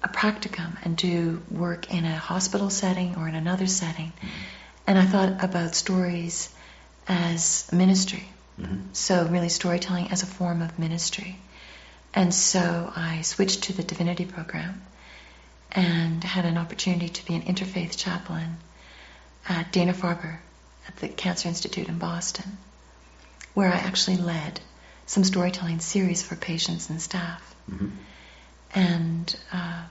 a 0.05 0.09
practicum 0.09 0.77
and 0.85 0.97
do 0.97 1.43
work 1.51 1.93
in 1.93 2.05
a 2.05 2.15
hospital 2.15 2.71
setting 2.71 3.17
or 3.17 3.27
in 3.27 3.35
another 3.35 3.67
setting. 3.67 4.13
And 4.87 4.99
I 4.99 5.07
thought 5.07 5.43
about 5.43 5.75
stories 5.75 6.55
as 7.09 7.71
ministry. 7.73 8.29
Mm-hmm. 8.61 8.93
So, 8.93 9.27
really, 9.27 9.49
storytelling 9.49 10.11
as 10.11 10.23
a 10.23 10.27
form 10.27 10.63
of 10.63 10.79
ministry. 10.79 11.39
And 12.13 12.33
so 12.33 12.93
I 12.95 13.23
switched 13.23 13.65
to 13.65 13.73
the 13.73 13.83
divinity 13.83 14.25
program 14.25 14.83
and 15.73 16.23
had 16.23 16.45
an 16.45 16.57
opportunity 16.57 17.09
to 17.09 17.27
be 17.27 17.35
an 17.35 17.43
interfaith 17.43 17.97
chaplain 17.97 18.59
at 19.49 19.73
Dana 19.73 19.93
Farber 19.93 20.39
at 20.87 20.97
the 20.97 21.09
Cancer 21.09 21.49
Institute 21.49 21.89
in 21.89 21.99
Boston, 21.99 22.57
where 23.55 23.69
I 23.69 23.79
actually 23.79 24.19
led 24.19 24.61
some 25.07 25.25
storytelling 25.25 25.81
series 25.81 26.23
for 26.23 26.37
patients 26.37 26.89
and 26.89 27.03
staff. 27.03 27.55
Mm-hmm. 27.69 27.89
And 28.75 29.37
uh, 29.53 29.83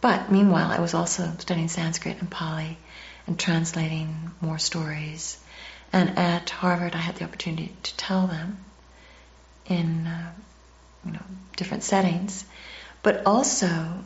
but 0.00 0.30
meanwhile, 0.30 0.70
I 0.70 0.80
was 0.80 0.94
also 0.94 1.32
studying 1.38 1.68
Sanskrit 1.68 2.18
and 2.20 2.30
Pali 2.30 2.78
and 3.26 3.38
translating 3.38 4.30
more 4.40 4.58
stories. 4.58 5.38
And 5.92 6.18
at 6.18 6.50
Harvard, 6.50 6.94
I 6.94 6.98
had 6.98 7.16
the 7.16 7.24
opportunity 7.24 7.72
to 7.82 7.96
tell 7.96 8.26
them 8.26 8.58
in 9.66 10.06
uh, 10.06 10.32
you 11.04 11.12
know, 11.12 11.22
different 11.56 11.82
settings. 11.82 12.44
But 13.02 13.26
also, 13.26 14.04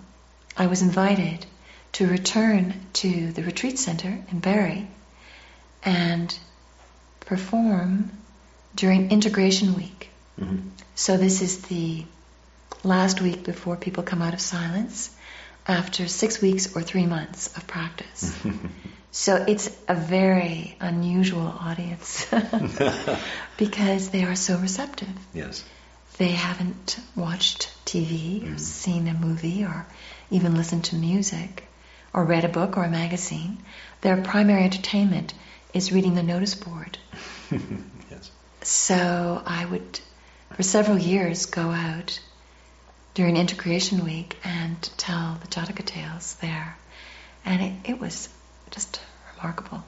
I 0.56 0.66
was 0.66 0.82
invited 0.82 1.46
to 1.92 2.06
return 2.06 2.74
to 2.94 3.32
the 3.32 3.42
retreat 3.42 3.78
center 3.78 4.18
in 4.30 4.40
Barre 4.40 4.86
and 5.84 6.36
perform 7.20 8.10
during 8.74 9.10
integration 9.10 9.74
week. 9.74 10.10
Mm-hmm. 10.40 10.68
So 10.94 11.16
this 11.16 11.42
is 11.42 11.62
the 11.62 12.04
last 12.82 13.20
week 13.20 13.44
before 13.44 13.76
people 13.76 14.02
come 14.02 14.22
out 14.22 14.34
of 14.34 14.40
silence 14.40 15.10
after 15.66 16.08
six 16.08 16.40
weeks 16.40 16.74
or 16.76 16.82
three 16.82 17.06
months 17.06 17.56
of 17.56 17.66
practice. 17.66 18.34
so 19.10 19.36
it's 19.48 19.70
a 19.88 19.94
very 19.94 20.76
unusual 20.80 21.46
audience 21.46 22.26
because 23.56 24.10
they 24.10 24.24
are 24.24 24.36
so 24.36 24.58
receptive. 24.58 25.08
Yes 25.32 25.64
they 26.18 26.28
haven't 26.28 26.98
watched 27.16 27.70
TV 27.86 28.44
or 28.44 28.54
mm. 28.54 28.60
seen 28.60 29.08
a 29.08 29.14
movie 29.14 29.64
or 29.64 29.86
even 30.30 30.54
listened 30.54 30.84
to 30.84 30.96
music 30.96 31.64
or 32.12 32.24
read 32.24 32.44
a 32.44 32.48
book 32.48 32.76
or 32.76 32.84
a 32.84 32.90
magazine. 32.90 33.58
Their 34.02 34.20
primary 34.20 34.64
entertainment 34.64 35.32
is 35.72 35.92
reading 35.92 36.14
the 36.14 36.22
notice 36.22 36.54
board. 36.54 36.98
yes. 38.10 38.30
So 38.62 39.42
I 39.44 39.64
would, 39.64 40.00
for 40.54 40.62
several 40.62 40.98
years, 40.98 41.46
go 41.46 41.70
out 41.70 42.20
during 43.14 43.36
integration 43.36 44.04
week 44.04 44.36
and 44.44 44.80
tell 44.96 45.38
the 45.40 45.48
Jataka 45.48 45.84
tales 45.84 46.34
there. 46.34 46.76
And 47.44 47.62
it, 47.62 47.90
it 47.90 48.00
was 48.00 48.28
just 48.70 49.00
remarkable. 49.36 49.84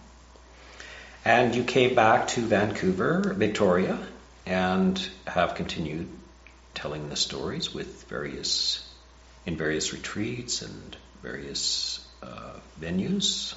And 1.25 1.55
you 1.55 1.65
came 1.65 1.95
back 1.95 2.29
to 2.29 2.41
Vancouver, 2.41 3.33
Victoria, 3.35 3.99
and 4.45 4.99
have 5.27 5.55
continued 5.55 6.09
telling 6.75 7.09
the 7.09 7.17
stories 7.17 7.73
with 7.73 8.05
various 8.05 8.87
in 9.47 9.57
various 9.57 9.93
retreats 9.93 10.63
and 10.63 10.97
various 11.23 12.07
uh, 12.23 12.55
venues. 12.81 13.55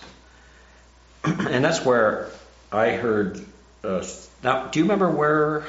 and 1.24 1.64
that's 1.64 1.84
where 1.84 2.30
I 2.72 2.92
heard. 2.92 3.44
Uh, 3.84 4.06
now, 4.44 4.68
do 4.68 4.80
you 4.80 4.86
remember 4.86 5.10
where 5.10 5.66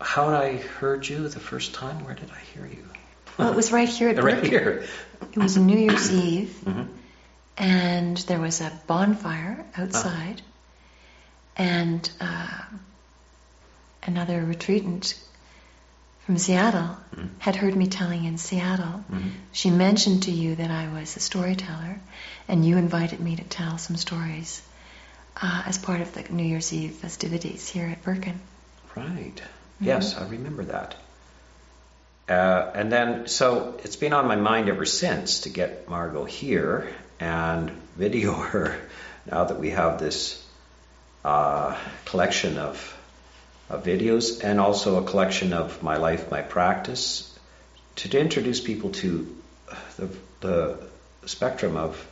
how 0.00 0.28
I 0.28 0.56
heard 0.56 1.08
you 1.08 1.28
the 1.28 1.40
first 1.40 1.74
time? 1.74 2.04
Where 2.04 2.14
did 2.14 2.30
I 2.30 2.40
hear 2.52 2.66
you? 2.66 2.84
Well, 3.38 3.50
it 3.50 3.56
was 3.56 3.72
right 3.72 3.88
here 3.88 4.08
at 4.10 4.22
right 4.22 4.44
here. 4.44 4.84
It 5.32 5.38
was 5.38 5.56
New 5.56 5.78
Year's 5.78 6.12
Eve, 6.12 6.56
mm-hmm. 6.64 6.84
and 7.56 8.16
there 8.18 8.40
was 8.40 8.60
a 8.60 8.70
bonfire 8.86 9.64
outside, 9.76 10.40
ah. 10.40 10.50
and 11.56 12.10
uh, 12.20 12.62
another 14.04 14.44
retreatant 14.44 15.14
from 16.24 16.38
Seattle 16.38 16.96
mm-hmm. 17.14 17.26
had 17.38 17.56
heard 17.56 17.74
me 17.74 17.86
telling 17.86 18.24
in 18.24 18.38
Seattle. 18.38 19.04
Mm-hmm. 19.10 19.30
She 19.52 19.70
mentioned 19.70 20.24
to 20.24 20.30
you 20.30 20.54
that 20.54 20.70
I 20.70 20.88
was 20.88 21.16
a 21.16 21.20
storyteller, 21.20 21.98
and 22.48 22.64
you 22.64 22.76
invited 22.76 23.20
me 23.20 23.36
to 23.36 23.44
tell 23.44 23.78
some 23.78 23.96
stories 23.96 24.62
uh, 25.40 25.64
as 25.66 25.76
part 25.78 26.00
of 26.00 26.14
the 26.14 26.22
New 26.32 26.44
Year's 26.44 26.72
Eve 26.72 26.92
festivities 26.92 27.68
here 27.68 27.86
at 27.86 28.02
Birken. 28.02 28.36
Right. 28.94 29.34
Mm-hmm. 29.36 29.84
Yes, 29.84 30.16
I 30.16 30.26
remember 30.28 30.64
that. 30.64 30.94
Uh, 32.28 32.70
and 32.74 32.90
then, 32.90 33.26
so 33.26 33.78
it's 33.84 33.96
been 33.96 34.14
on 34.14 34.26
my 34.26 34.36
mind 34.36 34.68
ever 34.68 34.86
since 34.86 35.40
to 35.40 35.50
get 35.50 35.88
Margot 35.88 36.24
here 36.24 36.88
and 37.20 37.70
video 37.96 38.32
her 38.52 38.80
now 39.30 39.44
that 39.44 39.58
we 39.58 39.70
have 39.70 39.98
this 39.98 40.42
uh, 41.24 41.76
collection 42.04 42.58
of, 42.58 42.96
of, 43.68 43.84
videos 43.84 44.42
and 44.44 44.60
also 44.60 45.02
a 45.02 45.06
collection 45.06 45.52
of 45.52 45.82
my 45.82 45.96
life, 45.96 46.30
my 46.30 46.42
practice, 46.42 47.38
to, 47.96 48.18
introduce 48.18 48.60
people 48.60 48.90
to 48.90 49.34
the, 49.96 50.08
the 50.40 50.78
spectrum 51.24 51.76
of 51.76 52.06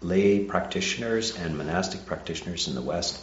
lay 0.00 0.44
practitioners 0.44 1.36
and 1.36 1.56
monastic 1.56 2.04
practitioners 2.06 2.68
in 2.68 2.74
the 2.74 2.82
West. 2.82 3.20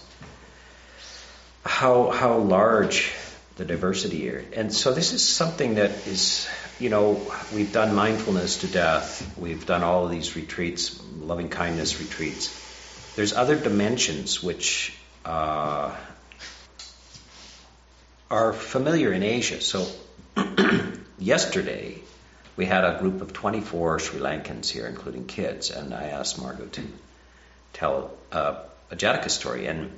How 1.65 2.09
how 2.11 2.37
large 2.39 3.13
the 3.55 3.65
diversity 3.65 4.17
here. 4.17 4.43
And 4.53 4.73
so 4.73 4.93
this 4.93 5.13
is 5.13 5.27
something 5.27 5.75
that 5.75 5.91
is, 6.07 6.47
you 6.79 6.89
know, 6.89 7.21
we've 7.53 7.71
done 7.71 7.93
mindfulness 7.93 8.61
to 8.61 8.67
death. 8.67 9.37
We've 9.37 9.65
done 9.65 9.83
all 9.83 10.05
of 10.05 10.11
these 10.11 10.35
retreats, 10.35 11.01
loving 11.19 11.49
kindness 11.49 11.99
retreats. 11.99 12.59
There's 13.15 13.33
other 13.33 13.55
dimensions 13.55 14.41
which 14.41 14.97
uh, 15.23 15.95
are 18.31 18.53
familiar 18.53 19.13
in 19.13 19.21
Asia. 19.21 19.61
So 19.61 19.87
yesterday 21.19 21.99
we 22.55 22.65
had 22.65 22.83
a 22.83 22.99
group 22.99 23.21
of 23.21 23.33
24 23.33 23.99
Sri 23.99 24.19
Lankans 24.19 24.69
here, 24.69 24.87
including 24.87 25.25
kids, 25.25 25.69
and 25.69 25.93
I 25.93 26.05
asked 26.05 26.41
Margot 26.41 26.65
to 26.65 26.83
tell 27.73 28.11
uh, 28.31 28.55
a 28.89 28.95
Jataka 28.95 29.29
story. 29.29 29.67
And 29.67 29.91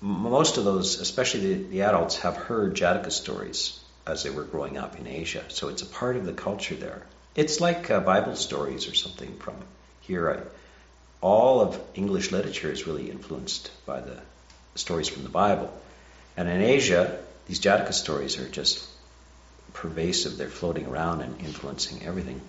most 0.00 0.58
of 0.58 0.64
those, 0.64 1.00
especially 1.00 1.54
the, 1.54 1.62
the, 1.64 1.82
adults, 1.82 2.18
have 2.18 2.36
heard 2.36 2.74
Jataka 2.74 3.10
stories 3.10 3.78
as 4.06 4.22
they 4.22 4.30
were 4.30 4.44
growing 4.44 4.78
up 4.78 4.98
in 4.98 5.06
Asia. 5.06 5.44
So 5.48 5.68
it's 5.68 5.82
a 5.82 5.86
part 5.86 6.16
of 6.16 6.24
the 6.24 6.32
culture 6.32 6.76
there. 6.76 7.02
It's 7.34 7.60
like 7.60 7.90
uh, 7.90 8.00
Bible 8.00 8.36
stories 8.36 8.88
or 8.88 8.94
something 8.94 9.36
from 9.38 9.56
here. 10.00 10.30
I, 10.30 10.40
all 11.20 11.60
of 11.60 11.80
English 11.94 12.30
literature 12.30 12.70
is 12.70 12.86
really 12.86 13.10
influenced 13.10 13.70
by 13.86 14.00
the 14.00 14.20
stories 14.76 15.08
from 15.08 15.24
the 15.24 15.28
Bible. 15.28 15.72
And 16.36 16.48
in 16.48 16.62
Asia, 16.62 17.18
these 17.46 17.60
Jataka 17.60 17.92
stories 17.92 18.38
are 18.38 18.48
just 18.48 18.86
pervasive. 19.72 20.38
They're 20.38 20.48
floating 20.48 20.86
around 20.86 21.22
and 21.22 21.40
influencing 21.40 22.04
everything. 22.06 22.40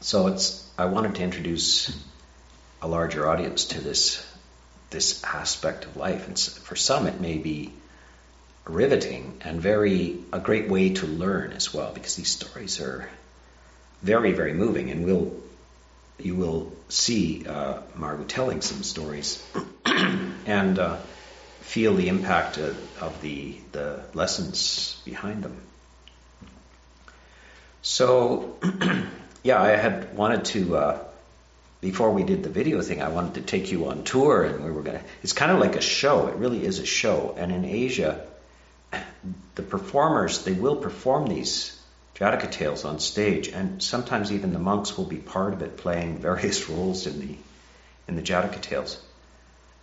So 0.00 0.26
it's 0.26 0.68
I 0.76 0.86
wanted 0.86 1.14
to 1.14 1.22
introduce 1.22 1.96
a 2.82 2.88
larger 2.88 3.28
audience 3.28 3.66
to 3.66 3.80
this 3.80 4.24
this 4.94 5.22
aspect 5.24 5.84
of 5.84 5.96
life. 5.96 6.28
And 6.28 6.38
for 6.38 6.76
some, 6.76 7.06
it 7.06 7.20
may 7.20 7.36
be 7.36 7.72
riveting 8.64 9.42
and 9.42 9.60
very 9.60 10.16
a 10.32 10.38
great 10.38 10.70
way 10.70 10.94
to 10.94 11.06
learn 11.06 11.52
as 11.52 11.74
well, 11.74 11.92
because 11.92 12.14
these 12.14 12.30
stories 12.30 12.80
are 12.80 13.10
very, 14.02 14.32
very 14.32 14.54
moving, 14.54 14.90
and 14.90 15.04
we'll 15.04 15.34
you 16.18 16.36
will 16.36 16.72
see 16.88 17.44
uh, 17.44 17.80
Margot 17.96 18.24
telling 18.24 18.60
some 18.60 18.84
stories 18.84 19.44
and 19.84 20.78
uh, 20.78 20.96
feel 21.62 21.94
the 21.94 22.08
impact 22.08 22.56
of, 22.56 23.02
of, 23.02 23.20
the 23.20 23.58
the 23.72 24.00
lessons 24.14 25.02
behind 25.04 25.42
them. 25.42 25.56
So, 27.82 28.56
yeah, 29.42 29.60
I 29.60 29.70
had 29.70 30.16
wanted 30.16 30.44
to. 30.46 30.76
Uh, 30.76 31.04
before 31.84 32.10
we 32.12 32.22
did 32.22 32.42
the 32.42 32.48
video 32.48 32.80
thing, 32.80 33.02
I 33.02 33.10
wanted 33.10 33.34
to 33.34 33.42
take 33.42 33.70
you 33.70 33.88
on 33.88 34.04
tour, 34.04 34.42
and 34.42 34.64
we 34.64 34.70
were 34.70 34.80
gonna. 34.80 35.02
It's 35.22 35.34
kind 35.34 35.52
of 35.52 35.58
like 35.58 35.76
a 35.76 35.82
show. 35.82 36.28
It 36.28 36.36
really 36.36 36.64
is 36.64 36.78
a 36.78 36.86
show. 36.86 37.34
And 37.36 37.52
in 37.52 37.66
Asia, 37.66 38.26
the 39.54 39.62
performers 39.62 40.44
they 40.44 40.54
will 40.54 40.76
perform 40.76 41.26
these 41.26 41.78
Jataka 42.16 42.50
tales 42.50 42.86
on 42.86 43.00
stage, 43.00 43.48
and 43.48 43.82
sometimes 43.82 44.32
even 44.32 44.54
the 44.54 44.58
monks 44.58 44.96
will 44.96 45.04
be 45.04 45.18
part 45.18 45.52
of 45.52 45.60
it, 45.60 45.76
playing 45.76 46.18
various 46.30 46.70
roles 46.70 47.06
in 47.06 47.20
the 47.20 47.36
in 48.08 48.16
the 48.16 48.22
Jataka 48.22 48.62
tales. 48.62 48.98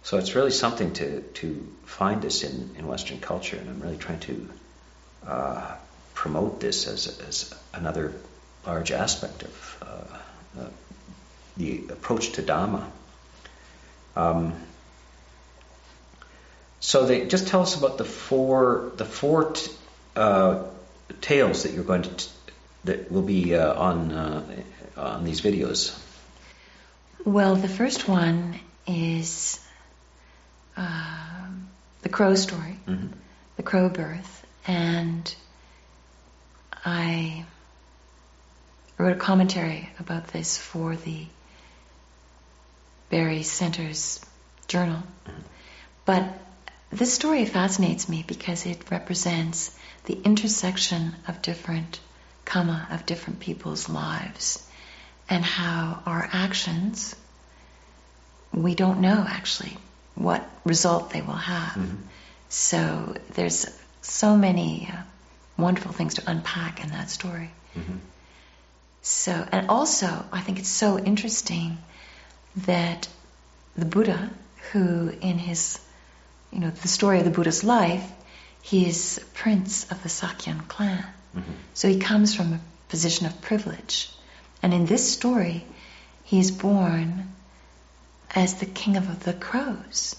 So 0.02 0.18
it's 0.18 0.34
really 0.34 0.52
something 0.52 0.94
to 0.94 1.22
to 1.22 1.68
find 1.86 2.20
this 2.20 2.44
in 2.44 2.78
in 2.80 2.88
Western 2.88 3.20
culture, 3.20 3.58
and 3.58 3.70
I'm 3.70 3.80
really 3.80 3.98
trying 3.98 4.22
to 4.22 4.50
uh, 5.28 5.76
promote 6.16 6.60
this 6.60 6.88
as 6.88 7.20
as 7.30 7.54
another 7.76 8.16
large 8.66 8.92
aspect 8.92 9.44
of. 9.44 9.84
Uh, 9.84 10.62
uh, 10.62 10.70
the 11.58 11.84
approach 11.90 12.34
to 12.34 12.42
Dharma. 12.42 12.90
Um, 14.16 14.54
so 16.80 17.06
they 17.06 17.28
just 17.28 17.48
tell 17.48 17.62
us 17.62 17.78
about 17.78 17.98
the 17.98 18.06
four 18.06 18.92
the 18.98 19.06
four 19.06 19.52
t- 19.52 19.72
uh, 20.16 20.64
tales 21.22 21.64
that 21.64 21.74
you're 21.74 21.84
going 21.84 22.02
to 22.04 22.10
t- 22.10 22.30
that 22.86 23.12
will 23.12 23.22
be 23.22 23.56
uh, 23.56 23.74
on 23.74 24.12
uh, 24.12 24.64
on 24.98 25.24
these 25.24 25.42
videos. 25.42 25.98
Well, 27.24 27.56
the 27.56 27.68
first 27.68 28.08
one 28.08 28.60
is 28.88 29.60
uh, 30.76 31.48
the 32.02 32.10
crow 32.10 32.34
story, 32.34 32.80
mm-hmm. 32.88 33.08
the 33.58 33.64
crow 33.64 33.90
birth, 33.90 34.46
and 34.66 35.34
I 36.84 37.46
wrote 38.98 39.14
a 39.14 39.20
commentary 39.20 39.90
about 40.00 40.28
this 40.28 40.58
for 40.58 40.96
the 40.96 41.28
Barre 43.12 43.44
Center's 43.44 44.26
journal. 44.68 45.04
But 46.06 46.24
this 46.90 47.14
story 47.14 47.46
fascinates 47.46 48.10
me 48.10 48.24
because 48.26 48.66
it 48.66 48.90
represents 48.90 49.78
the 50.06 50.20
intersection 50.24 51.14
of 51.28 51.42
different 51.42 52.00
karma, 52.46 52.88
of 52.90 53.06
different 53.06 53.40
people's 53.40 53.88
lives, 53.88 54.68
and 55.30 55.44
how 55.44 56.02
our 56.06 56.28
actions, 56.32 57.16
we 58.54 58.76
don't 58.76 59.02
know 59.02 59.24
actually 59.28 59.78
what 60.16 60.44
result 60.66 61.12
they 61.12 61.22
will 61.22 61.34
have. 61.34 61.74
Mm-hmm. 61.74 61.96
So 62.50 63.16
there's 63.36 63.68
so 64.02 64.36
many 64.36 64.90
uh, 64.92 65.02
wonderful 65.58 65.92
things 65.92 66.16
to 66.16 66.24
unpack 66.30 66.84
in 66.84 66.90
that 66.90 67.10
story. 67.10 67.52
Mm-hmm. 67.78 67.98
So, 69.04 69.48
and 69.52 69.70
also, 69.70 70.26
I 70.32 70.42
think 70.42 70.60
it's 70.60 70.70
so 70.70 71.00
interesting 71.00 71.78
that 72.56 73.08
the 73.76 73.86
Buddha, 73.86 74.30
who 74.72 75.10
in 75.22 75.38
his, 75.38 75.80
you 76.52 76.60
know, 76.60 76.70
the 76.70 76.88
story 76.88 77.20
of 77.20 77.26
the 77.26 77.32
Buddha's 77.32 77.64
life, 77.64 78.10
he 78.62 78.88
is 78.88 79.20
prince 79.34 79.90
of 79.92 80.02
the 80.04 80.10
Sakyan 80.10 80.68
clan. 80.68 81.06
Mm-hmm. 81.36 81.52
So 81.74 81.88
he 81.88 82.00
comes 82.00 82.36
from 82.36 82.54
a 82.54 82.60
position 82.90 83.26
of 83.26 83.42
privilege. 83.42 84.10
And 84.62 84.74
in 84.74 84.86
this 84.86 85.12
story, 85.12 85.66
he 86.24 86.40
is 86.40 86.52
born 86.52 87.30
as 88.34 88.56
the 88.56 88.66
king 88.66 88.98
of 88.98 89.24
the 89.24 89.34
crows. 89.34 90.16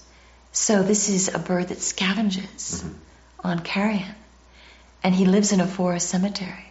So 0.53 0.83
this 0.83 1.09
is 1.09 1.33
a 1.33 1.39
bird 1.39 1.69
that 1.69 1.79
scavenges 1.79 2.83
mm-hmm. 2.83 3.47
on 3.47 3.61
carrion. 3.61 4.15
And 5.05 5.15
he 5.15 5.25
lives 5.25 5.53
in 5.53 5.61
a 5.61 5.67
forest 5.67 6.09
cemetery. 6.09 6.67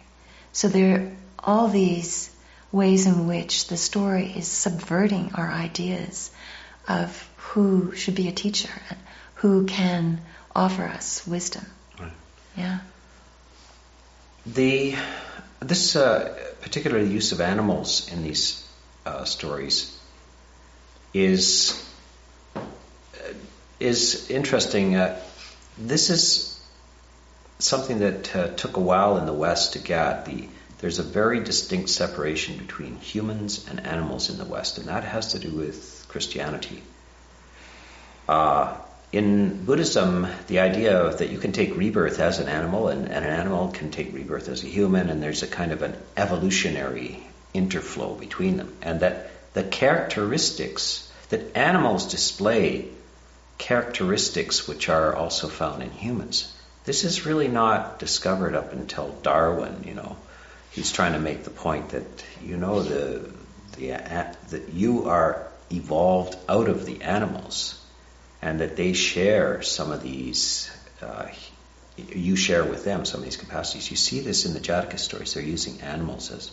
So 0.52 0.68
there 0.68 1.00
are 1.00 1.10
all 1.38 1.68
these 1.68 2.30
ways 2.72 3.06
in 3.06 3.28
which 3.28 3.68
the 3.68 3.76
story 3.76 4.32
is 4.34 4.48
subverting 4.48 5.32
our 5.34 5.48
ideas 5.48 6.30
of 6.88 7.28
who 7.36 7.94
should 7.94 8.14
be 8.14 8.28
a 8.28 8.32
teacher 8.32 8.70
and 8.88 8.98
who 9.36 9.66
can 9.66 10.20
offer 10.56 10.84
us 10.84 11.26
wisdom. 11.26 11.66
Right. 12.00 12.12
Yeah. 12.56 12.78
The 14.46 14.96
this 15.60 15.94
uh, 15.94 16.36
particular 16.62 16.98
use 16.98 17.32
of 17.32 17.40
animals 17.40 18.10
in 18.12 18.24
these 18.24 18.66
uh, 19.06 19.24
stories 19.24 19.96
is 21.14 21.88
uh, 22.56 22.60
is 23.78 24.30
interesting. 24.30 24.96
Uh, 24.96 25.20
this 25.78 26.10
is 26.10 26.60
something 27.58 28.00
that 28.00 28.34
uh, 28.34 28.48
took 28.48 28.76
a 28.76 28.80
while 28.80 29.18
in 29.18 29.26
the 29.26 29.32
West 29.32 29.74
to 29.74 29.78
get 29.78 30.24
the 30.26 30.48
there's 30.82 30.98
a 30.98 31.04
very 31.04 31.38
distinct 31.38 31.88
separation 31.88 32.58
between 32.58 32.96
humans 32.96 33.68
and 33.70 33.86
animals 33.86 34.30
in 34.30 34.36
the 34.36 34.44
West, 34.44 34.78
and 34.78 34.88
that 34.88 35.04
has 35.04 35.28
to 35.28 35.38
do 35.38 35.48
with 35.48 36.04
Christianity. 36.08 36.82
Uh, 38.28 38.76
in 39.12 39.64
Buddhism, 39.64 40.26
the 40.48 40.58
idea 40.58 41.14
that 41.14 41.30
you 41.30 41.38
can 41.38 41.52
take 41.52 41.76
rebirth 41.76 42.18
as 42.18 42.40
an 42.40 42.48
animal 42.48 42.88
and, 42.88 43.06
and, 43.06 43.24
an 43.24 43.30
animal 43.30 43.68
can 43.68 43.92
take 43.92 44.12
rebirth 44.12 44.48
as 44.48 44.64
a 44.64 44.66
human, 44.66 45.08
and 45.08 45.22
there's 45.22 45.44
a 45.44 45.46
kind 45.46 45.70
of 45.70 45.82
an 45.82 45.94
evolutionary 46.16 47.24
interflow 47.54 48.18
between 48.18 48.56
them, 48.56 48.74
and 48.82 49.00
that 49.00 49.30
the 49.54 49.62
characteristics 49.62 51.08
that 51.28 51.56
animals 51.56 52.10
display 52.10 52.88
characteristics 53.56 54.66
which 54.66 54.88
are 54.88 55.14
also 55.14 55.46
found 55.46 55.80
in 55.80 55.92
humans. 55.92 56.52
This 56.84 57.04
is 57.04 57.24
really 57.24 57.46
not 57.46 58.00
discovered 58.00 58.56
up 58.56 58.72
until 58.72 59.10
Darwin, 59.22 59.84
you 59.86 59.94
know 59.94 60.16
he's 60.72 60.92
trying 60.92 61.12
to 61.12 61.18
make 61.18 61.44
the 61.44 61.50
point 61.50 61.90
that 61.90 62.24
you 62.44 62.56
know 62.56 62.82
the 62.82 63.30
the 63.76 63.88
that 63.88 64.70
you 64.72 65.08
are 65.08 65.46
evolved 65.70 66.36
out 66.48 66.68
of 66.68 66.84
the 66.84 67.02
animals, 67.02 67.80
and 68.40 68.60
that 68.60 68.76
they 68.76 68.92
share 68.92 69.62
some 69.62 69.92
of 69.92 70.02
these. 70.02 70.70
Uh, 71.00 71.26
you 71.96 72.36
share 72.36 72.64
with 72.64 72.84
them 72.84 73.04
some 73.04 73.20
of 73.20 73.24
these 73.24 73.36
capacities. 73.36 73.90
You 73.90 73.96
see 73.96 74.20
this 74.20 74.46
in 74.46 74.54
the 74.54 74.60
Jataka 74.60 74.98
stories. 74.98 75.34
They're 75.34 75.42
using 75.42 75.82
animals 75.82 76.32
as 76.32 76.50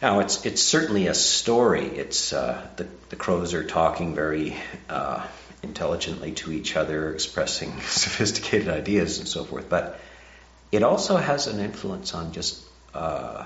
now, 0.00 0.20
it's 0.20 0.46
it's 0.46 0.62
certainly 0.62 1.08
a 1.08 1.14
story. 1.14 1.86
It's 1.86 2.32
uh, 2.32 2.64
the 2.76 2.86
the 3.08 3.16
crows 3.16 3.52
are 3.52 3.64
talking 3.64 4.14
very 4.14 4.56
uh, 4.88 5.26
intelligently 5.62 6.32
to 6.32 6.52
each 6.52 6.76
other, 6.76 7.12
expressing 7.12 7.80
sophisticated 7.80 8.68
ideas 8.68 9.18
and 9.18 9.26
so 9.26 9.44
forth. 9.44 9.68
But 9.68 9.98
it 10.70 10.84
also 10.84 11.16
has 11.16 11.48
an 11.48 11.58
influence 11.58 12.14
on 12.14 12.32
just 12.32 12.64
uh, 12.94 13.44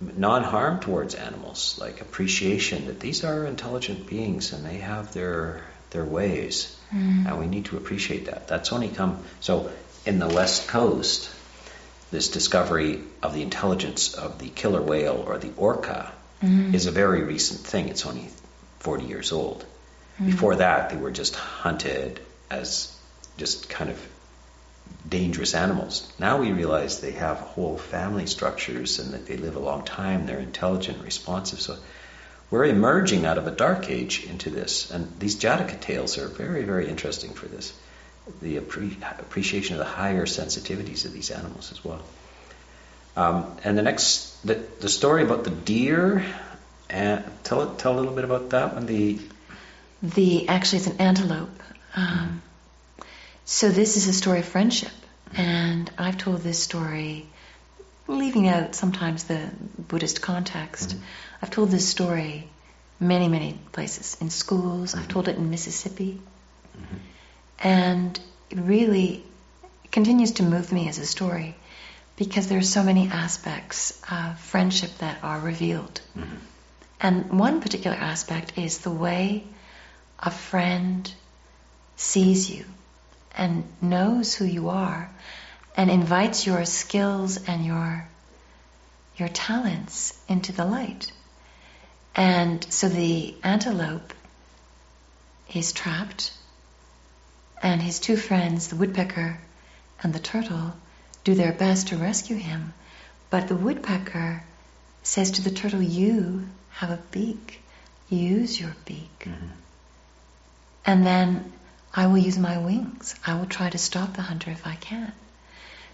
non-harm 0.00 0.80
towards 0.80 1.14
animals, 1.14 1.78
like 1.80 2.00
appreciation 2.00 2.86
that 2.86 3.00
these 3.00 3.24
are 3.24 3.46
intelligent 3.46 4.06
beings 4.08 4.52
and 4.52 4.64
they 4.64 4.78
have 4.78 5.12
their 5.12 5.64
their 5.90 6.04
ways, 6.04 6.74
mm. 6.90 7.26
and 7.26 7.38
we 7.38 7.46
need 7.46 7.66
to 7.66 7.76
appreciate 7.76 8.26
that. 8.26 8.48
That's 8.48 8.72
only 8.72 8.88
come 8.88 9.22
so 9.40 9.70
in 10.06 10.18
the 10.18 10.28
West 10.28 10.68
Coast 10.68 11.30
this 12.12 12.28
discovery 12.28 13.00
of 13.22 13.34
the 13.34 13.42
intelligence 13.42 14.14
of 14.14 14.38
the 14.38 14.48
killer 14.50 14.82
whale 14.82 15.24
or 15.26 15.38
the 15.38 15.50
orca 15.56 16.12
mm-hmm. 16.42 16.74
is 16.74 16.86
a 16.86 16.90
very 16.90 17.22
recent 17.22 17.60
thing. 17.60 17.88
It's 17.88 18.06
only 18.06 18.28
40 18.80 19.06
years 19.06 19.32
old. 19.32 19.62
Mm-hmm. 19.62 20.26
Before 20.26 20.56
that, 20.56 20.90
they 20.90 20.96
were 20.96 21.10
just 21.10 21.34
hunted 21.34 22.20
as 22.50 22.94
just 23.38 23.68
kind 23.70 23.90
of 23.90 23.98
dangerous 25.08 25.54
animals. 25.54 26.12
Now 26.18 26.38
we 26.38 26.52
realize 26.52 27.00
they 27.00 27.12
have 27.12 27.38
whole 27.38 27.78
family 27.78 28.26
structures 28.26 28.98
and 28.98 29.12
that 29.14 29.26
they 29.26 29.36
live 29.36 29.56
a 29.56 29.60
long 29.60 29.84
time. 29.84 30.26
They're 30.26 30.38
intelligent, 30.38 31.02
responsive. 31.04 31.60
So 31.60 31.76
we're 32.50 32.64
emerging 32.64 33.26
out 33.26 33.38
of 33.38 33.46
a 33.46 33.50
dark 33.50 33.90
age 33.90 34.24
into 34.24 34.50
this. 34.50 34.90
And 34.90 35.18
these 35.18 35.36
Jataka 35.36 35.80
tales 35.80 36.18
are 36.18 36.28
very, 36.28 36.64
very 36.64 36.88
interesting 36.88 37.32
for 37.32 37.46
this 37.46 37.72
the 38.40 38.58
appre- 38.58 39.20
appreciation 39.20 39.74
of 39.74 39.78
the 39.80 39.84
higher 39.84 40.26
sensitivities 40.26 41.04
of 41.04 41.12
these 41.12 41.30
animals 41.30 41.72
as 41.72 41.84
well. 41.84 42.02
Um, 43.16 43.56
and 43.64 43.76
the 43.76 43.82
next, 43.82 44.46
the, 44.46 44.54
the 44.80 44.88
story 44.88 45.22
about 45.22 45.44
the 45.44 45.50
deer, 45.50 46.24
uh, 46.90 47.22
tell 47.42 47.74
tell 47.74 47.94
a 47.94 47.98
little 47.98 48.14
bit 48.14 48.24
about 48.24 48.50
that 48.50 48.74
one. 48.74 48.86
The 48.86 49.18
the 50.02 50.48
actually 50.48 50.78
it's 50.78 50.86
an 50.86 50.96
antelope. 50.98 51.62
Um, 51.94 52.42
so 53.44 53.70
this 53.70 53.96
is 53.96 54.08
a 54.08 54.12
story 54.12 54.40
of 54.40 54.44
friendship, 54.44 54.92
and 55.34 55.90
I've 55.98 56.18
told 56.18 56.42
this 56.42 56.62
story, 56.62 57.26
leaving 58.06 58.48
out 58.48 58.74
sometimes 58.74 59.24
the 59.24 59.50
Buddhist 59.78 60.20
context. 60.22 60.90
Mm-hmm. 60.90 61.04
I've 61.42 61.50
told 61.50 61.70
this 61.70 61.88
story 61.88 62.48
many 63.00 63.28
many 63.28 63.58
places 63.72 64.16
in 64.20 64.30
schools. 64.30 64.94
I've 64.94 65.08
told 65.08 65.28
it 65.28 65.36
in 65.36 65.50
Mississippi. 65.50 66.20
Mm-hmm. 66.76 66.96
And 67.58 68.20
it 68.50 68.58
really 68.58 69.24
continues 69.90 70.32
to 70.32 70.42
move 70.42 70.72
me 70.72 70.88
as 70.88 70.98
a 70.98 71.06
story 71.06 71.54
because 72.16 72.48
there 72.48 72.58
are 72.58 72.62
so 72.62 72.82
many 72.82 73.08
aspects 73.08 74.00
of 74.10 74.38
friendship 74.38 74.90
that 74.98 75.18
are 75.22 75.40
revealed. 75.40 76.00
Mm-hmm. 76.16 76.36
And 77.00 77.38
one 77.38 77.60
particular 77.60 77.96
aspect 77.96 78.56
is 78.56 78.78
the 78.78 78.90
way 78.90 79.44
a 80.18 80.30
friend 80.30 81.12
sees 81.96 82.48
you 82.48 82.64
and 83.36 83.64
knows 83.80 84.34
who 84.34 84.44
you 84.44 84.68
are 84.68 85.10
and 85.76 85.90
invites 85.90 86.46
your 86.46 86.64
skills 86.64 87.48
and 87.48 87.64
your 87.64 88.08
your 89.16 89.28
talents 89.28 90.18
into 90.28 90.52
the 90.52 90.64
light. 90.64 91.12
And 92.14 92.64
so 92.72 92.88
the 92.88 93.34
antelope 93.42 94.12
is 95.54 95.72
trapped 95.72 96.32
and 97.62 97.80
his 97.80 98.00
two 98.00 98.16
friends, 98.16 98.68
the 98.68 98.76
woodpecker 98.76 99.38
and 100.02 100.12
the 100.12 100.18
turtle, 100.18 100.74
do 101.24 101.34
their 101.34 101.52
best 101.52 101.88
to 101.88 101.96
rescue 101.96 102.36
him. 102.36 102.74
But 103.30 103.48
the 103.48 103.56
woodpecker 103.56 104.42
says 105.04 105.32
to 105.32 105.42
the 105.42 105.50
turtle, 105.50 105.80
You 105.80 106.48
have 106.70 106.90
a 106.90 106.98
beak. 107.12 107.62
Use 108.08 108.60
your 108.60 108.74
beak. 108.84 109.20
Mm-hmm. 109.20 109.46
And 110.84 111.06
then 111.06 111.52
I 111.94 112.06
will 112.06 112.18
use 112.18 112.38
my 112.38 112.58
wings. 112.58 113.14
I 113.26 113.34
will 113.34 113.46
try 113.46 113.68
to 113.68 113.78
stop 113.78 114.14
the 114.14 114.22
hunter 114.22 114.50
if 114.50 114.66
I 114.66 114.76
can. 114.76 115.12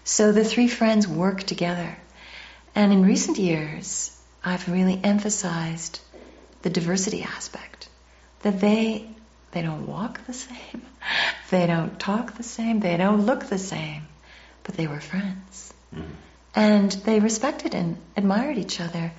So 0.05 0.31
the 0.31 0.45
three 0.45 0.67
friends 0.67 1.07
work 1.07 1.43
together. 1.43 1.97
And 2.73 2.93
in 2.93 3.05
recent 3.05 3.37
years, 3.37 4.17
I've 4.43 4.69
really 4.69 4.99
emphasized 5.03 5.99
the 6.61 6.69
diversity 6.69 7.23
aspect. 7.23 7.89
That 8.43 8.61
they 8.61 9.09
they 9.51 9.61
don't 9.61 9.87
walk 9.87 10.25
the 10.25 10.33
same. 10.33 10.81
They 11.49 11.65
don't 11.65 11.99
talk 11.99 12.37
the 12.37 12.43
same. 12.43 12.79
They 12.79 12.95
don't 12.95 13.25
look 13.25 13.45
the 13.45 13.57
same. 13.57 14.03
But 14.63 14.77
they 14.77 14.85
were 14.85 14.99
friends. 14.99 15.73
Mm. 15.95 16.03
And 16.53 16.91
they 16.91 17.19
respected 17.19 17.73
and 17.73 17.97
admired 18.15 18.59
each 18.59 18.79
other. 18.79 19.11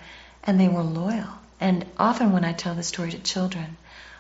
And 0.44 0.60
they 0.60 0.68
were 0.68 0.84
loyal. 0.84 1.32
And 1.60 1.84
often 1.98 2.30
when 2.30 2.44
I 2.44 2.52
tell 2.52 2.76
the 2.76 2.84
story 2.84 3.10
to 3.10 3.18
children, 3.18 3.76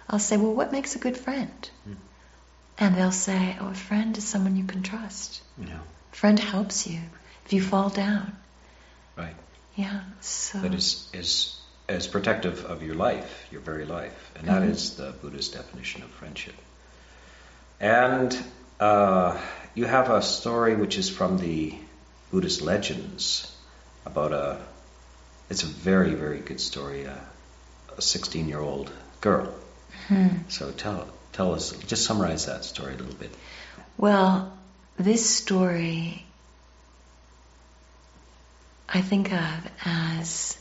I'll 0.08 0.18
say, 0.18 0.36
Well, 0.36 0.52
what 0.54 0.72
makes 0.72 0.96
a 0.96 0.98
good 0.98 1.16
friend? 1.16 1.70
Mm. 1.88 1.94
And 2.80 2.96
they'll 2.96 3.12
say, 3.12 3.56
Oh, 3.60 3.68
a 3.68 3.74
friend 3.74 4.16
is 4.16 4.24
someone 4.24 4.56
you 4.56 4.64
can 4.64 4.82
trust. 4.82 5.42
Yeah. 5.58 5.78
A 6.12 6.16
friend 6.16 6.38
helps 6.38 6.86
you 6.86 7.00
if 7.44 7.52
you 7.52 7.62
fall 7.62 7.90
down. 7.90 8.36
Right. 9.16 9.36
Yeah. 9.76 10.00
So 10.20 10.58
that 10.60 10.74
is 10.74 11.08
is 11.12 11.60
as 11.90 12.06
protective 12.06 12.64
of 12.64 12.82
your 12.82 12.94
life, 12.94 13.46
your 13.50 13.60
very 13.60 13.84
life. 13.84 14.32
And 14.36 14.48
that 14.48 14.62
mm-hmm. 14.62 14.70
is 14.70 14.96
the 14.96 15.12
Buddhist 15.20 15.52
definition 15.52 16.02
of 16.02 16.10
friendship. 16.10 16.54
And 17.80 18.36
uh, 18.78 19.38
you 19.74 19.86
have 19.86 20.10
a 20.10 20.22
story 20.22 20.76
which 20.76 20.96
is 20.96 21.08
from 21.08 21.38
the 21.38 21.74
Buddhist 22.30 22.62
legends 22.62 23.52
about 24.06 24.32
a, 24.32 24.60
it's 25.48 25.64
a 25.64 25.66
very, 25.66 26.14
very 26.14 26.38
good 26.38 26.60
story, 26.60 27.04
a 27.04 27.20
16 27.98 28.48
year 28.48 28.60
old 28.60 28.92
girl. 29.20 29.52
Mm-hmm. 30.08 30.48
So 30.48 30.70
tell, 30.70 31.08
tell 31.40 31.54
us, 31.54 31.72
just 31.86 32.04
summarize 32.04 32.44
that 32.44 32.66
story 32.66 32.92
a 32.92 32.96
little 32.98 33.14
bit. 33.14 33.34
Well, 33.96 34.52
this 34.98 35.24
story 35.24 36.26
I 38.86 39.00
think 39.00 39.32
of 39.32 39.70
as 39.82 40.58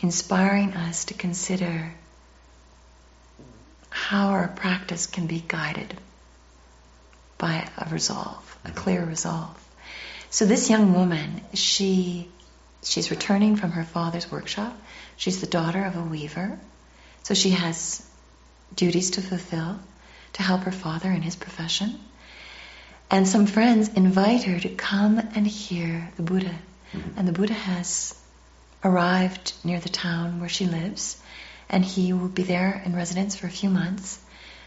inspiring 0.00 0.74
us 0.74 1.06
to 1.06 1.14
consider 1.14 1.94
how 3.88 4.28
our 4.28 4.48
practice 4.48 5.06
can 5.06 5.26
be 5.26 5.42
guided 5.48 5.96
by 7.38 7.66
a 7.78 7.88
resolve, 7.88 8.58
a 8.66 8.72
clear 8.72 9.02
resolve. 9.02 9.56
So 10.28 10.44
this 10.44 10.68
young 10.68 10.92
woman, 10.92 11.40
she 11.54 12.28
she's 12.82 13.10
returning 13.10 13.56
from 13.56 13.70
her 13.70 13.84
father's 13.84 14.30
workshop. 14.30 14.76
She's 15.16 15.40
the 15.40 15.46
daughter 15.46 15.82
of 15.82 15.96
a 15.96 16.02
weaver. 16.02 16.58
So 17.22 17.32
she 17.32 17.50
has 17.50 18.06
duties 18.76 19.12
to 19.12 19.22
fulfill 19.22 19.78
to 20.34 20.42
help 20.42 20.62
her 20.62 20.72
father 20.72 21.10
in 21.10 21.22
his 21.22 21.36
profession. 21.36 21.98
And 23.10 23.26
some 23.28 23.46
friends 23.46 23.88
invite 23.88 24.44
her 24.44 24.58
to 24.58 24.68
come 24.68 25.18
and 25.18 25.46
hear 25.46 26.10
the 26.16 26.22
Buddha. 26.22 26.54
Mm-hmm. 26.92 27.18
And 27.18 27.28
the 27.28 27.32
Buddha 27.32 27.54
has 27.54 28.14
arrived 28.82 29.52
near 29.64 29.80
the 29.80 29.88
town 29.88 30.40
where 30.40 30.48
she 30.48 30.66
lives, 30.66 31.20
and 31.68 31.84
he 31.84 32.12
will 32.12 32.28
be 32.28 32.42
there 32.42 32.82
in 32.84 32.94
residence 32.94 33.36
for 33.36 33.46
a 33.46 33.50
few 33.50 33.70
months. 33.70 34.20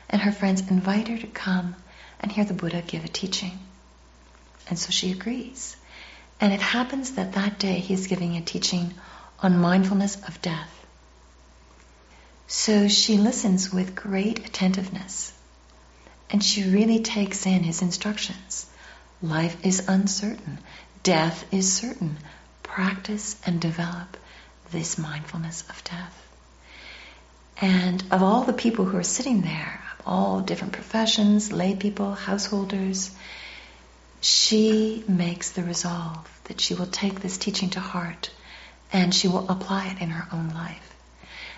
And 0.09 0.21
her 0.21 0.31
friends 0.31 0.69
invite 0.69 1.09
her 1.09 1.17
to 1.17 1.27
come 1.27 1.75
and 2.19 2.31
hear 2.31 2.45
the 2.45 2.53
Buddha 2.53 2.81
give 2.85 3.05
a 3.05 3.09
teaching. 3.09 3.59
And 4.69 4.79
so 4.79 4.91
she 4.91 5.11
agrees. 5.11 5.75
And 6.39 6.53
it 6.53 6.61
happens 6.61 7.11
that 7.15 7.33
that 7.33 7.59
day 7.59 7.79
he 7.79 7.93
is 7.93 8.07
giving 8.07 8.35
a 8.35 8.41
teaching 8.41 8.93
on 9.39 9.59
mindfulness 9.59 10.15
of 10.27 10.41
death. 10.41 10.73
So 12.47 12.87
she 12.87 13.17
listens 13.17 13.73
with 13.73 13.95
great 13.95 14.39
attentiveness. 14.39 15.33
And 16.29 16.43
she 16.43 16.63
really 16.63 16.99
takes 17.01 17.45
in 17.45 17.63
his 17.63 17.81
instructions. 17.81 18.65
Life 19.21 19.65
is 19.65 19.87
uncertain. 19.87 20.59
Death 21.03 21.45
is 21.53 21.71
certain 21.71 22.17
practice 22.63 23.39
and 23.45 23.59
develop 23.61 24.17
this 24.71 24.97
mindfulness 24.97 25.63
of 25.69 25.83
death. 25.83 26.27
And 27.59 28.03
of 28.11 28.21
all 28.21 28.43
the 28.43 28.53
people 28.53 28.85
who 28.85 28.97
are 28.97 29.03
sitting 29.03 29.41
there, 29.41 29.81
all 30.05 30.41
different 30.41 30.73
professions, 30.73 31.51
lay 31.51 31.75
people, 31.75 32.13
householders, 32.13 33.11
she 34.21 35.03
makes 35.07 35.51
the 35.51 35.63
resolve 35.63 36.27
that 36.45 36.61
she 36.61 36.73
will 36.75 36.87
take 36.87 37.19
this 37.19 37.37
teaching 37.37 37.69
to 37.71 37.79
heart 37.79 38.29
and 38.91 39.13
she 39.13 39.27
will 39.27 39.49
apply 39.49 39.87
it 39.87 40.01
in 40.01 40.09
her 40.09 40.27
own 40.31 40.49
life. 40.49 40.95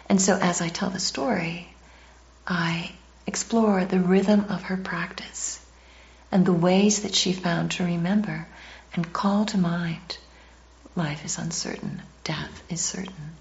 And 0.08 0.22
so 0.22 0.36
as 0.36 0.62
I 0.62 0.70
tell 0.70 0.90
the 0.90 1.00
story, 1.00 1.74
I 2.48 2.92
explore 3.30 3.86
the 3.86 4.00
rhythm 4.00 4.44
of 4.50 4.64
her 4.64 4.76
practice 4.76 5.64
and 6.32 6.44
the 6.48 6.52
ways 6.68 7.04
that 7.04 7.14
she 7.14 7.32
found 7.32 7.70
to 7.70 7.84
remember 7.84 8.48
and 8.96 9.14
call 9.14 9.46
to 9.46 9.56
mind 9.56 10.18
life 10.96 11.24
is 11.24 11.38
uncertain, 11.38 12.02
death 12.24 12.64
is 12.70 12.82
certain. 12.82 13.36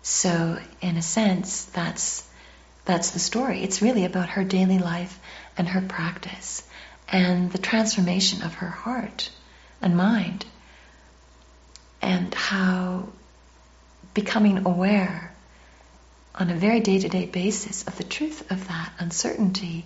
So, 0.00 0.58
in 0.80 0.96
a 0.96 1.02
sense, 1.02 1.64
that's 1.64 2.26
that's 2.86 3.10
the 3.10 3.18
story. 3.18 3.62
It's 3.62 3.82
really 3.82 4.06
about 4.06 4.30
her 4.30 4.44
daily 4.44 4.78
life 4.78 5.20
and 5.58 5.68
her 5.68 5.82
practice 5.82 6.66
and 7.06 7.52
the 7.52 7.58
transformation 7.58 8.42
of 8.42 8.54
her 8.54 8.70
heart 8.70 9.30
and 9.82 9.94
mind 9.94 10.46
and 12.00 12.32
how 12.32 13.08
becoming 14.14 14.64
aware 14.64 15.34
on 16.38 16.50
a 16.50 16.54
very 16.54 16.80
day 16.80 16.98
to 16.98 17.08
day 17.08 17.26
basis 17.26 17.86
of 17.86 17.96
the 17.98 18.04
truth 18.04 18.50
of 18.50 18.68
that 18.68 18.92
uncertainty 18.98 19.84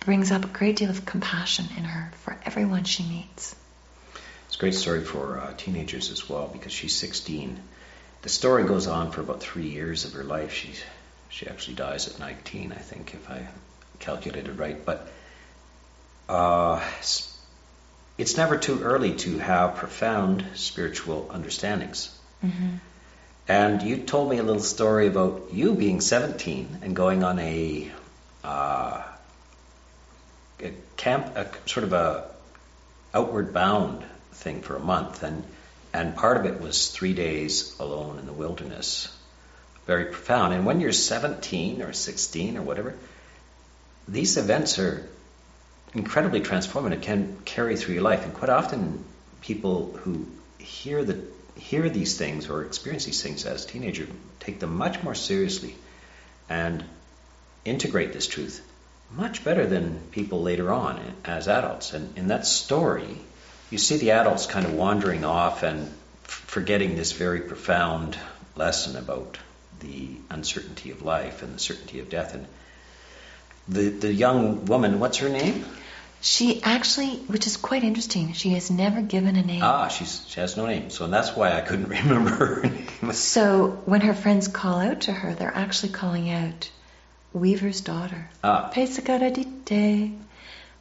brings 0.00 0.30
up 0.30 0.44
a 0.44 0.48
great 0.48 0.76
deal 0.76 0.90
of 0.90 1.04
compassion 1.06 1.64
in 1.76 1.84
her 1.84 2.12
for 2.18 2.38
everyone 2.44 2.84
she 2.84 3.02
meets. 3.02 3.56
It's 4.46 4.56
a 4.56 4.58
great 4.58 4.74
story 4.74 5.02
for 5.02 5.38
uh, 5.38 5.54
teenagers 5.56 6.10
as 6.10 6.28
well 6.28 6.48
because 6.52 6.72
she's 6.72 6.94
16. 6.94 7.58
The 8.22 8.28
story 8.28 8.64
goes 8.64 8.86
on 8.86 9.10
for 9.10 9.22
about 9.22 9.40
three 9.40 9.68
years 9.68 10.04
of 10.04 10.12
her 10.12 10.24
life. 10.24 10.52
She 10.52 10.74
she 11.28 11.48
actually 11.48 11.74
dies 11.74 12.06
at 12.06 12.20
19, 12.20 12.72
I 12.72 12.76
think, 12.76 13.14
if 13.14 13.28
I 13.28 13.46
calculated 13.98 14.58
right. 14.58 14.84
But 14.84 15.08
uh, 16.28 16.80
it's 18.16 18.36
never 18.36 18.56
too 18.56 18.80
early 18.82 19.14
to 19.16 19.38
have 19.38 19.76
profound 19.76 20.44
spiritual 20.54 21.28
understandings. 21.30 22.16
Mm-hmm. 22.44 22.76
And 23.48 23.82
you 23.82 23.98
told 23.98 24.28
me 24.30 24.38
a 24.38 24.42
little 24.42 24.62
story 24.62 25.06
about 25.06 25.48
you 25.52 25.74
being 25.74 26.00
17 26.00 26.78
and 26.82 26.96
going 26.96 27.22
on 27.22 27.38
a, 27.38 27.90
uh, 28.42 29.02
a 30.60 30.72
camp, 30.96 31.36
a 31.36 31.48
sort 31.66 31.84
of 31.84 31.92
a 31.92 32.28
outward 33.14 33.52
bound 33.52 34.04
thing 34.32 34.62
for 34.62 34.76
a 34.76 34.80
month, 34.80 35.22
and 35.22 35.44
and 35.96 36.14
part 36.14 36.36
of 36.36 36.44
it 36.44 36.60
was 36.60 36.88
three 36.88 37.14
days 37.14 37.74
alone 37.80 38.18
in 38.18 38.26
the 38.26 38.32
wilderness. 38.34 39.08
Very 39.86 40.04
profound. 40.06 40.52
And 40.52 40.66
when 40.66 40.80
you're 40.80 40.92
17 40.92 41.80
or 41.80 41.94
16 41.94 42.58
or 42.58 42.62
whatever, 42.62 42.94
these 44.06 44.36
events 44.36 44.78
are 44.78 45.08
incredibly 45.94 46.42
transformative, 46.42 47.00
can 47.00 47.38
carry 47.46 47.76
through 47.76 47.94
your 47.94 48.02
life. 48.02 48.24
And 48.24 48.34
quite 48.34 48.50
often, 48.50 49.04
people 49.40 49.92
who 50.02 50.26
hear 50.58 51.02
the 51.02 51.24
hear 51.56 51.88
these 51.88 52.16
things 52.16 52.48
or 52.48 52.64
experience 52.64 53.04
these 53.04 53.22
things 53.22 53.44
as 53.44 53.64
a 53.64 53.68
teenager, 53.68 54.06
take 54.40 54.60
them 54.60 54.76
much 54.76 55.02
more 55.02 55.14
seriously 55.14 55.74
and 56.48 56.84
integrate 57.64 58.12
this 58.12 58.26
truth 58.26 58.62
much 59.14 59.44
better 59.44 59.66
than 59.66 60.00
people 60.10 60.42
later 60.42 60.72
on 60.72 61.00
as 61.24 61.48
adults. 61.48 61.92
And 61.92 62.16
in 62.18 62.28
that 62.28 62.46
story, 62.46 63.16
you 63.70 63.78
see 63.78 63.96
the 63.96 64.12
adults 64.12 64.46
kind 64.46 64.66
of 64.66 64.74
wandering 64.74 65.24
off 65.24 65.62
and 65.62 65.92
forgetting 66.24 66.96
this 66.96 67.12
very 67.12 67.40
profound 67.40 68.18
lesson 68.56 68.96
about 68.96 69.38
the 69.80 70.08
uncertainty 70.30 70.90
of 70.90 71.02
life 71.02 71.42
and 71.42 71.54
the 71.54 71.58
certainty 71.58 72.00
of 72.00 72.10
death. 72.10 72.34
And 72.34 72.46
the, 73.68 73.88
the 73.90 74.12
young 74.12 74.64
woman, 74.66 74.98
what's 74.98 75.18
her 75.18 75.28
name? 75.28 75.64
She 76.26 76.60
actually, 76.60 77.18
which 77.28 77.46
is 77.46 77.56
quite 77.56 77.84
interesting, 77.84 78.32
she 78.32 78.48
has 78.50 78.68
never 78.68 79.00
given 79.00 79.36
a 79.36 79.44
name. 79.44 79.62
Ah, 79.62 79.86
she's, 79.86 80.26
she 80.26 80.40
has 80.40 80.56
no 80.56 80.66
name. 80.66 80.90
So 80.90 81.06
that's 81.06 81.36
why 81.36 81.52
I 81.56 81.60
couldn't 81.60 81.88
remember 82.00 82.30
her 82.30 82.62
name. 82.62 83.12
so 83.12 83.68
when 83.84 84.00
her 84.00 84.12
friends 84.12 84.48
call 84.48 84.80
out 84.80 85.02
to 85.02 85.12
her, 85.12 85.34
they're 85.34 85.56
actually 85.56 85.92
calling 85.92 86.28
out 86.28 86.68
Weaver's 87.32 87.80
daughter. 87.80 88.28
Ah. 88.42 88.72
Pesakaradhita. 88.74 90.18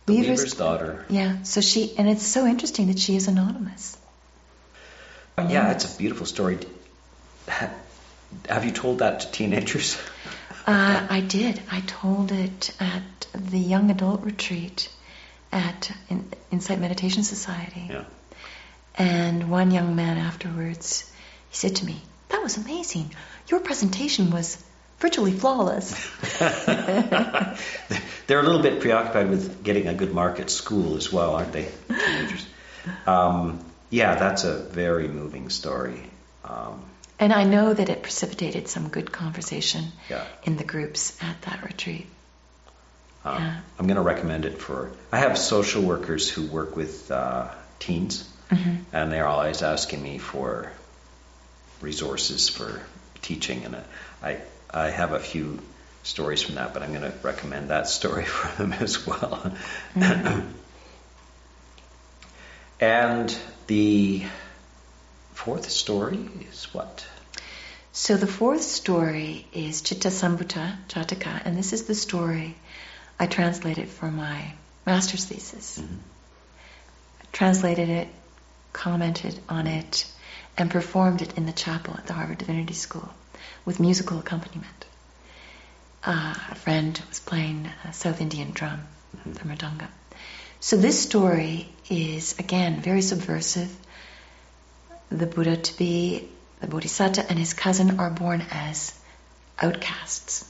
Weaver's, 0.08 0.27
Weaver's 0.27 0.53
daughter. 0.55 1.05
Yeah, 1.10 1.43
so 1.43 1.62
she, 1.62 1.93
and 1.95 2.10
it's 2.10 2.25
so 2.25 2.47
interesting 2.47 2.88
that 2.88 2.97
she 2.97 3.15
is 3.15 3.27
anonymous. 3.27 3.95
Yeah, 5.38 5.71
it's 5.73 5.93
a 5.93 5.95
beautiful 5.95 6.25
story. 6.25 6.58
Have 7.47 8.65
you 8.65 8.71
told 8.71 8.99
that 8.99 9.19
to 9.19 9.31
teenagers? 9.31 9.95
Uh, 10.65 11.05
I 11.08 11.19
did. 11.21 11.62
I 11.71 11.81
told 11.81 12.31
it 12.31 12.71
at 12.79 13.27
the 13.36 13.60
young 13.60 13.91
adult 13.91 14.21
retreat 14.23 14.89
at 15.56 15.91
in, 16.10 16.30
Insight 16.52 16.80
Meditation 16.80 17.24
Society. 17.24 17.88
Yeah. 17.89 18.04
And 18.96 19.50
one 19.50 19.72
young 19.72 19.96
man 19.96 20.18
afterwards, 20.18 21.12
he 21.50 21.56
said 21.56 21.78
to 21.78 21.86
me, 21.86 22.02
"That 22.30 22.44
was 22.44 22.58
amazing. 22.58 23.15
Your 23.48 23.62
presentation 23.62 24.32
was 24.32 24.63
virtually 25.00 25.32
flawless." 25.32 25.91
They're 28.28 28.39
a 28.39 28.44
little 28.44 28.62
bit 28.62 28.82
preoccupied 28.82 29.30
with 29.30 29.63
getting 29.63 29.88
a 29.88 29.94
good 29.94 30.13
mark 30.13 30.39
at 30.39 30.50
school 30.50 30.98
as 30.98 31.12
well, 31.12 31.36
aren't 31.36 31.54
they, 31.54 31.70
teenagers? 31.88 32.46
Um, 33.08 33.63
yeah, 33.89 34.15
that's 34.15 34.44
a 34.44 34.60
very 34.60 35.08
moving 35.08 35.50
story. 35.50 36.02
Um, 36.44 36.82
and 37.18 37.32
I 37.32 37.44
know 37.44 37.74
that 37.74 37.89
it 37.89 38.04
precipitated 38.04 38.68
some 38.68 38.89
good 38.89 39.12
conversation 39.12 39.86
yeah. 40.10 40.26
in 40.44 40.58
the 40.58 40.63
groups 40.63 41.18
at 41.24 41.41
that 41.44 41.63
retreat. 41.63 42.08
Uh, 43.25 43.38
yeah. 43.39 43.59
I'm 43.79 43.88
going 43.88 43.95
to 43.95 44.03
recommend 44.03 44.45
it 44.45 44.59
for. 44.59 44.91
I 45.11 45.17
have 45.17 45.38
social 45.38 45.81
workers 45.81 46.29
who 46.29 46.45
work 46.45 46.75
with 46.75 47.09
uh, 47.09 47.49
teens, 47.79 48.29
mm-hmm. 48.51 48.75
and 48.93 49.11
they're 49.11 49.27
always 49.27 49.63
asking 49.63 50.03
me 50.03 50.19
for 50.19 50.71
resources 51.81 52.47
for 52.49 52.81
teaching, 53.23 53.65
and 53.65 53.77
I 54.21 54.38
I 54.69 54.91
have 54.91 55.13
a 55.13 55.19
few 55.19 55.59
stories 56.03 56.43
from 56.43 56.55
that, 56.55 56.73
but 56.73 56.83
I'm 56.83 56.93
going 56.93 57.11
to 57.11 57.17
recommend 57.23 57.69
that 57.69 57.88
story 57.88 58.25
for 58.38 58.55
them 58.57 58.73
as 58.73 59.07
well. 59.07 59.51
Mm-hmm. 59.95 60.47
and 62.79 63.38
the 63.65 64.23
fourth 65.33 65.69
story 65.69 66.29
is 66.51 66.73
what? 66.73 67.05
So 67.91 68.17
the 68.17 68.27
fourth 68.27 68.61
story 68.61 69.47
is 69.53 69.81
Chitta 69.81 70.09
Sambhuta 70.09 70.75
Jataka, 70.89 71.41
and 71.45 71.57
this 71.57 71.73
is 71.73 71.85
the 71.85 71.95
story 71.95 72.55
I 73.19 73.28
translated 73.28 73.86
it 73.86 73.89
for 73.89 74.12
my 74.12 74.54
master's 74.86 75.25
thesis. 75.25 75.80
Mm-hmm. 75.80 75.95
Translated 77.32 77.89
it, 77.89 78.08
commented 78.73 79.39
on 79.49 79.67
it, 79.67 80.06
and 80.58 80.71
performed 80.71 81.21
it 81.21 81.38
in 81.38 81.45
the 81.45 81.51
chapel 81.51 81.93
at 81.95 82.08
the 82.08 82.13
Harvard 82.13 82.38
Divinity 82.38 82.73
School 82.73 83.10
with 83.65 83.80
musical 83.80 84.19
accompaniment. 84.19 84.86
Uh, 86.04 86.36
a 86.51 86.56
friend 86.56 87.01
was 87.10 87.19
playing 87.19 87.69
a 87.84 87.93
South 87.93 88.21
Indian 88.21 88.51
drum, 88.51 88.82
mm-hmm. 89.15 89.34
the 89.34 89.39
mridanga. 89.39 89.88
So 90.60 90.78
this 90.78 91.01
story 91.01 91.69
is 91.89 92.38
again 92.39 92.82
very 92.82 93.01
subversive 93.01 93.75
the 95.10 95.25
Buddha 95.25 95.58
to 95.58 95.78
be, 95.78 96.28
the 96.62 96.67
Bodhisattva 96.67 97.30
and 97.30 97.38
his 97.38 97.54
cousin 97.54 97.99
are 97.99 98.10
born 98.10 98.43
as 98.51 98.97
outcasts. 99.60 100.49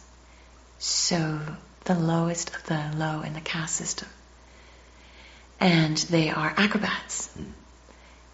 So 0.79 1.39
the 1.85 1.95
lowest 1.95 2.55
of 2.55 2.63
the 2.65 2.91
low 2.95 3.21
in 3.21 3.33
the 3.33 3.41
caste 3.41 3.75
system. 3.75 4.07
And 5.59 5.97
they 5.97 6.29
are 6.29 6.53
acrobats. 6.57 7.35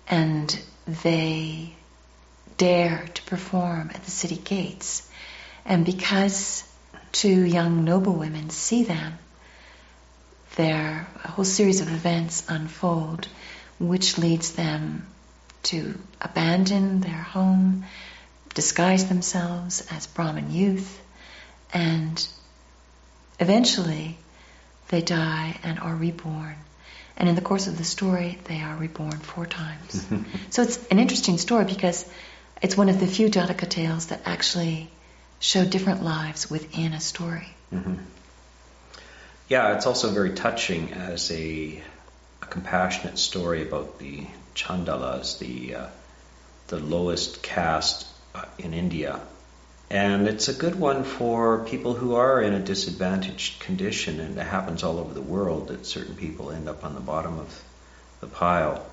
And 0.07 0.59
they 1.03 1.75
dare 2.57 3.05
to 3.13 3.21
perform 3.23 3.91
at 3.93 4.03
the 4.03 4.11
city 4.11 4.37
gates. 4.37 5.07
And 5.65 5.85
because 5.85 6.63
two 7.11 7.43
young 7.45 7.83
noblewomen 7.83 8.49
see 8.49 8.83
them, 8.83 9.17
there 10.55 11.07
a 11.23 11.27
whole 11.29 11.45
series 11.45 11.81
of 11.81 11.87
events 11.87 12.45
unfold, 12.49 13.27
which 13.79 14.17
leads 14.17 14.53
them 14.53 15.05
to 15.63 15.97
abandon 16.19 17.01
their 17.01 17.13
home, 17.13 17.85
disguise 18.53 19.07
themselves 19.07 19.85
as 19.91 20.07
Brahmin 20.07 20.51
youth, 20.51 21.01
and 21.73 22.27
eventually 23.41 24.17
they 24.87 25.01
die 25.01 25.59
and 25.63 25.79
are 25.79 25.95
reborn. 25.95 26.55
And 27.17 27.27
in 27.27 27.35
the 27.35 27.41
course 27.41 27.67
of 27.67 27.77
the 27.77 27.83
story, 27.83 28.37
they 28.45 28.61
are 28.61 28.75
reborn 28.75 29.19
four 29.19 29.45
times. 29.45 30.05
so 30.49 30.61
it's 30.61 30.87
an 30.87 30.99
interesting 30.99 31.37
story 31.37 31.65
because 31.65 32.09
it's 32.61 32.77
one 32.77 32.89
of 32.89 32.99
the 32.99 33.07
few 33.07 33.27
Jataka 33.27 33.67
tales 33.67 34.07
that 34.07 34.21
actually 34.25 34.89
show 35.39 35.65
different 35.65 36.03
lives 36.03 36.49
within 36.49 36.93
a 36.93 36.99
story. 36.99 37.47
Mm-hmm. 37.73 37.95
Yeah, 39.49 39.75
it's 39.75 39.85
also 39.85 40.11
very 40.11 40.31
touching 40.31 40.93
as 40.93 41.29
a, 41.31 41.81
a 42.41 42.45
compassionate 42.45 43.17
story 43.17 43.63
about 43.63 43.99
the 43.99 44.25
Chandalas, 44.55 45.39
the 45.39 45.75
uh, 45.75 45.87
the 46.67 46.79
lowest 46.79 47.43
caste 47.43 48.07
uh, 48.33 48.45
in 48.57 48.73
India, 48.73 49.19
and 49.91 50.25
it's 50.25 50.47
a 50.47 50.53
good 50.53 50.79
one 50.79 51.03
for 51.03 51.65
people 51.65 51.93
who 51.93 52.15
are 52.15 52.41
in 52.41 52.53
a 52.53 52.61
disadvantaged 52.61 53.59
condition, 53.59 54.21
and 54.21 54.37
it 54.37 54.47
happens 54.47 54.83
all 54.83 54.99
over 54.99 55.13
the 55.13 55.21
world 55.21 55.67
that 55.67 55.85
certain 55.85 56.15
people 56.15 56.49
end 56.49 56.69
up 56.69 56.85
on 56.85 56.95
the 56.95 57.01
bottom 57.01 57.37
of 57.37 57.63
the 58.21 58.27
pile. 58.27 58.85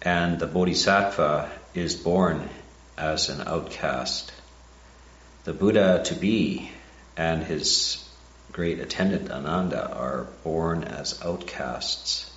And 0.00 0.38
the 0.38 0.46
Bodhisattva 0.46 1.50
is 1.74 1.94
born 1.94 2.48
as 2.96 3.28
an 3.28 3.46
outcast. 3.46 4.32
The 5.44 5.52
Buddha 5.52 6.02
to 6.06 6.14
be 6.14 6.70
and 7.14 7.44
his 7.44 8.02
great 8.50 8.78
attendant 8.78 9.30
Ananda 9.30 9.94
are 9.94 10.26
born 10.42 10.84
as 10.84 11.20
outcasts 11.22 12.30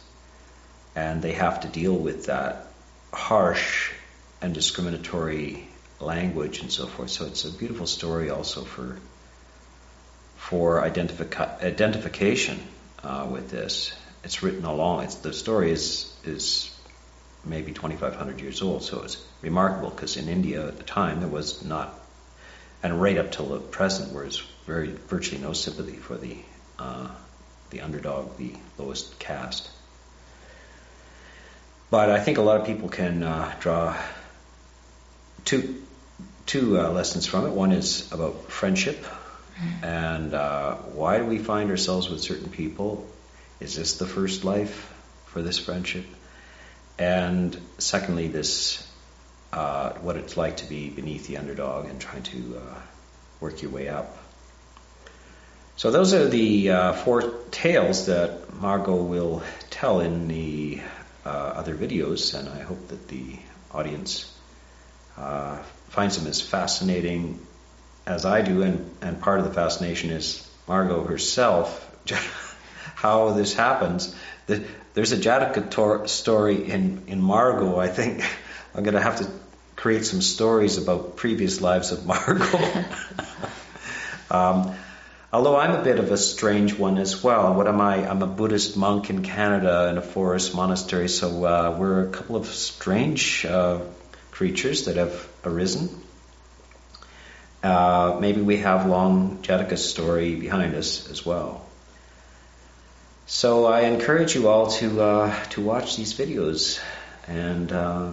and 0.94 1.22
they 1.22 1.32
have 1.32 1.62
to 1.62 1.70
deal 1.70 1.96
with 1.96 2.26
that 2.26 2.68
harsh 3.14 3.94
and 4.42 4.54
discriminatory 4.54 5.70
language 6.02 6.62
and 6.62 6.72
so 6.72 6.88
forth. 6.88 7.10
So 7.10 7.26
it's 7.26 7.46
a 7.46 7.52
beautiful 7.52 7.88
story 7.88 8.30
also 8.30 8.64
for 8.64 8.98
for 10.38 10.82
identifi- 10.82 11.62
identification 11.62 12.60
uh, 13.04 13.28
with 13.30 13.50
this. 13.52 13.94
It's 14.24 14.44
written 14.44 14.66
along. 14.66 15.04
It's, 15.04 15.16
the 15.16 15.34
story 15.34 15.72
is 15.72 16.14
is 16.24 16.76
maybe 17.46 17.72
2,500 17.72 18.40
years 18.40 18.62
old, 18.62 18.84
so 18.84 19.02
it's 19.04 19.18
remarkable 19.42 19.90
because 19.90 20.18
in 20.18 20.28
India 20.28 20.68
at 20.68 20.78
the 20.78 20.84
time 20.84 21.20
there 21.20 21.30
was 21.30 21.64
not, 21.66 22.00
and 22.84 23.02
right 23.02 23.18
up 23.18 23.32
till 23.32 23.48
the 23.48 23.60
present, 23.60 24.14
there 24.14 24.24
was 24.24 24.44
very 24.66 24.92
virtually 25.08 25.42
no 25.42 25.54
sympathy 25.54 25.96
for 25.96 26.18
the 26.18 26.38
uh, 26.78 27.08
the 27.70 27.82
underdog, 27.82 28.38
the 28.38 28.54
lowest 28.78 29.18
caste. 29.20 29.70
But 31.90 32.10
I 32.10 32.20
think 32.20 32.38
a 32.38 32.42
lot 32.42 32.62
of 32.62 32.68
people 32.68 32.90
can 32.90 33.24
uh, 33.24 33.54
draw 33.60 33.98
two 35.46 35.82
two 36.52 36.78
uh, 36.78 36.90
lessons 36.90 37.26
from 37.26 37.46
it. 37.46 37.52
One 37.52 37.72
is 37.72 38.12
about 38.12 38.52
friendship, 38.52 39.06
and 39.82 40.34
uh, 40.34 40.76
why 40.76 41.18
do 41.18 41.26
we 41.26 41.38
find 41.38 41.70
ourselves 41.70 42.10
with 42.10 42.20
certain 42.20 42.50
people? 42.50 43.08
Is 43.62 43.78
this 43.78 43.98
the 43.98 44.06
first 44.06 44.44
life 44.44 44.94
for 45.28 45.42
this 45.42 45.58
friendship? 45.58 46.06
And 47.00 47.58
secondly, 47.78 48.28
this 48.28 48.86
uh, 49.54 49.94
what 50.02 50.18
it's 50.18 50.36
like 50.36 50.58
to 50.58 50.66
be 50.68 50.90
beneath 50.90 51.26
the 51.26 51.38
underdog 51.38 51.86
and 51.86 52.02
trying 52.02 52.24
to 52.24 52.58
uh, 52.58 52.82
work 53.40 53.62
your 53.62 53.72
way 53.72 53.88
up. 53.88 54.18
So 55.78 55.90
those 55.90 56.14
are 56.14 56.28
the 56.28 56.72
uh, 56.72 56.94
four 56.94 57.22
tales 57.52 58.08
that 58.08 58.54
Margot 58.60 59.02
will 59.02 59.42
tell 59.70 60.02
in 60.02 60.28
the 60.28 60.82
uh, 61.26 61.30
other 61.30 61.76
videos, 61.76 62.38
and 62.38 62.50
I 62.50 62.60
hope 62.60 62.90
that 62.90 63.08
the 63.08 63.40
audience 63.72 64.38
uh, 65.18 65.58
finds 65.90 66.18
them 66.18 66.28
as 66.28 66.42
fascinating 66.42 67.40
as 68.06 68.26
I 68.26 68.42
do. 68.42 68.62
And, 68.62 68.90
and 69.02 69.20
part 69.20 69.40
of 69.40 69.46
the 69.46 69.54
fascination 69.54 70.12
is 70.12 70.48
Margot 70.68 71.04
herself, 71.04 71.88
how 72.96 73.32
this 73.32 73.54
happens. 73.54 74.16
The, 74.48 74.64
there's 74.94 75.12
a 75.12 75.18
Jataka 75.18 76.08
story 76.08 76.70
in, 76.70 77.04
in 77.08 77.22
Margot. 77.22 77.78
I 77.78 77.88
think 77.88 78.24
I'm 78.76 78.84
going 78.84 78.96
to 78.96 79.02
have 79.02 79.20
to 79.20 79.30
create 79.76 80.06
some 80.06 80.22
stories 80.22 80.78
about 80.78 81.16
previous 81.18 81.62
lives 81.62 81.92
of 81.92 82.06
Margot. 82.06 82.86
um, 84.32 84.76
Although 85.34 85.56
I'm 85.56 85.72
a 85.72 85.82
bit 85.82 85.98
of 85.98 86.12
a 86.12 86.18
strange 86.18 86.78
one 86.78 86.98
as 86.98 87.24
well. 87.24 87.54
What 87.54 87.66
am 87.66 87.80
I? 87.80 88.06
I'm 88.06 88.22
a 88.22 88.28
Buddhist 88.28 88.76
monk 88.76 89.10
in 89.10 89.24
Canada 89.24 89.88
in 89.90 89.98
a 89.98 90.02
forest 90.02 90.54
monastery, 90.54 91.08
so 91.08 91.46
uh, 91.46 91.78
we're 91.80 92.04
a 92.04 92.10
couple 92.10 92.36
of 92.36 92.48
strange 92.48 93.46
uh, 93.46 93.80
creatures 94.32 94.86
that 94.86 94.96
have 94.96 95.28
arisen. 95.44 95.90
Uh, 97.64 98.18
maybe 98.20 98.42
we 98.42 98.58
have 98.58 98.88
long 98.88 99.38
Jataka's 99.44 99.88
story 99.88 100.36
behind 100.36 100.74
us 100.74 101.10
as 101.12 101.26
well. 101.26 101.66
So 103.28 103.66
I 103.66 103.82
encourage 103.82 104.36
you 104.36 104.48
all 104.50 104.68
to 104.72 105.02
uh, 105.02 105.44
to 105.52 105.62
watch 105.62 105.96
these 105.96 106.14
videos 106.14 106.82
and 107.28 107.72
uh, 107.72 108.12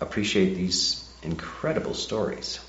appreciate 0.00 0.54
these 0.54 1.02
incredible 1.22 1.94
stories. 1.94 2.60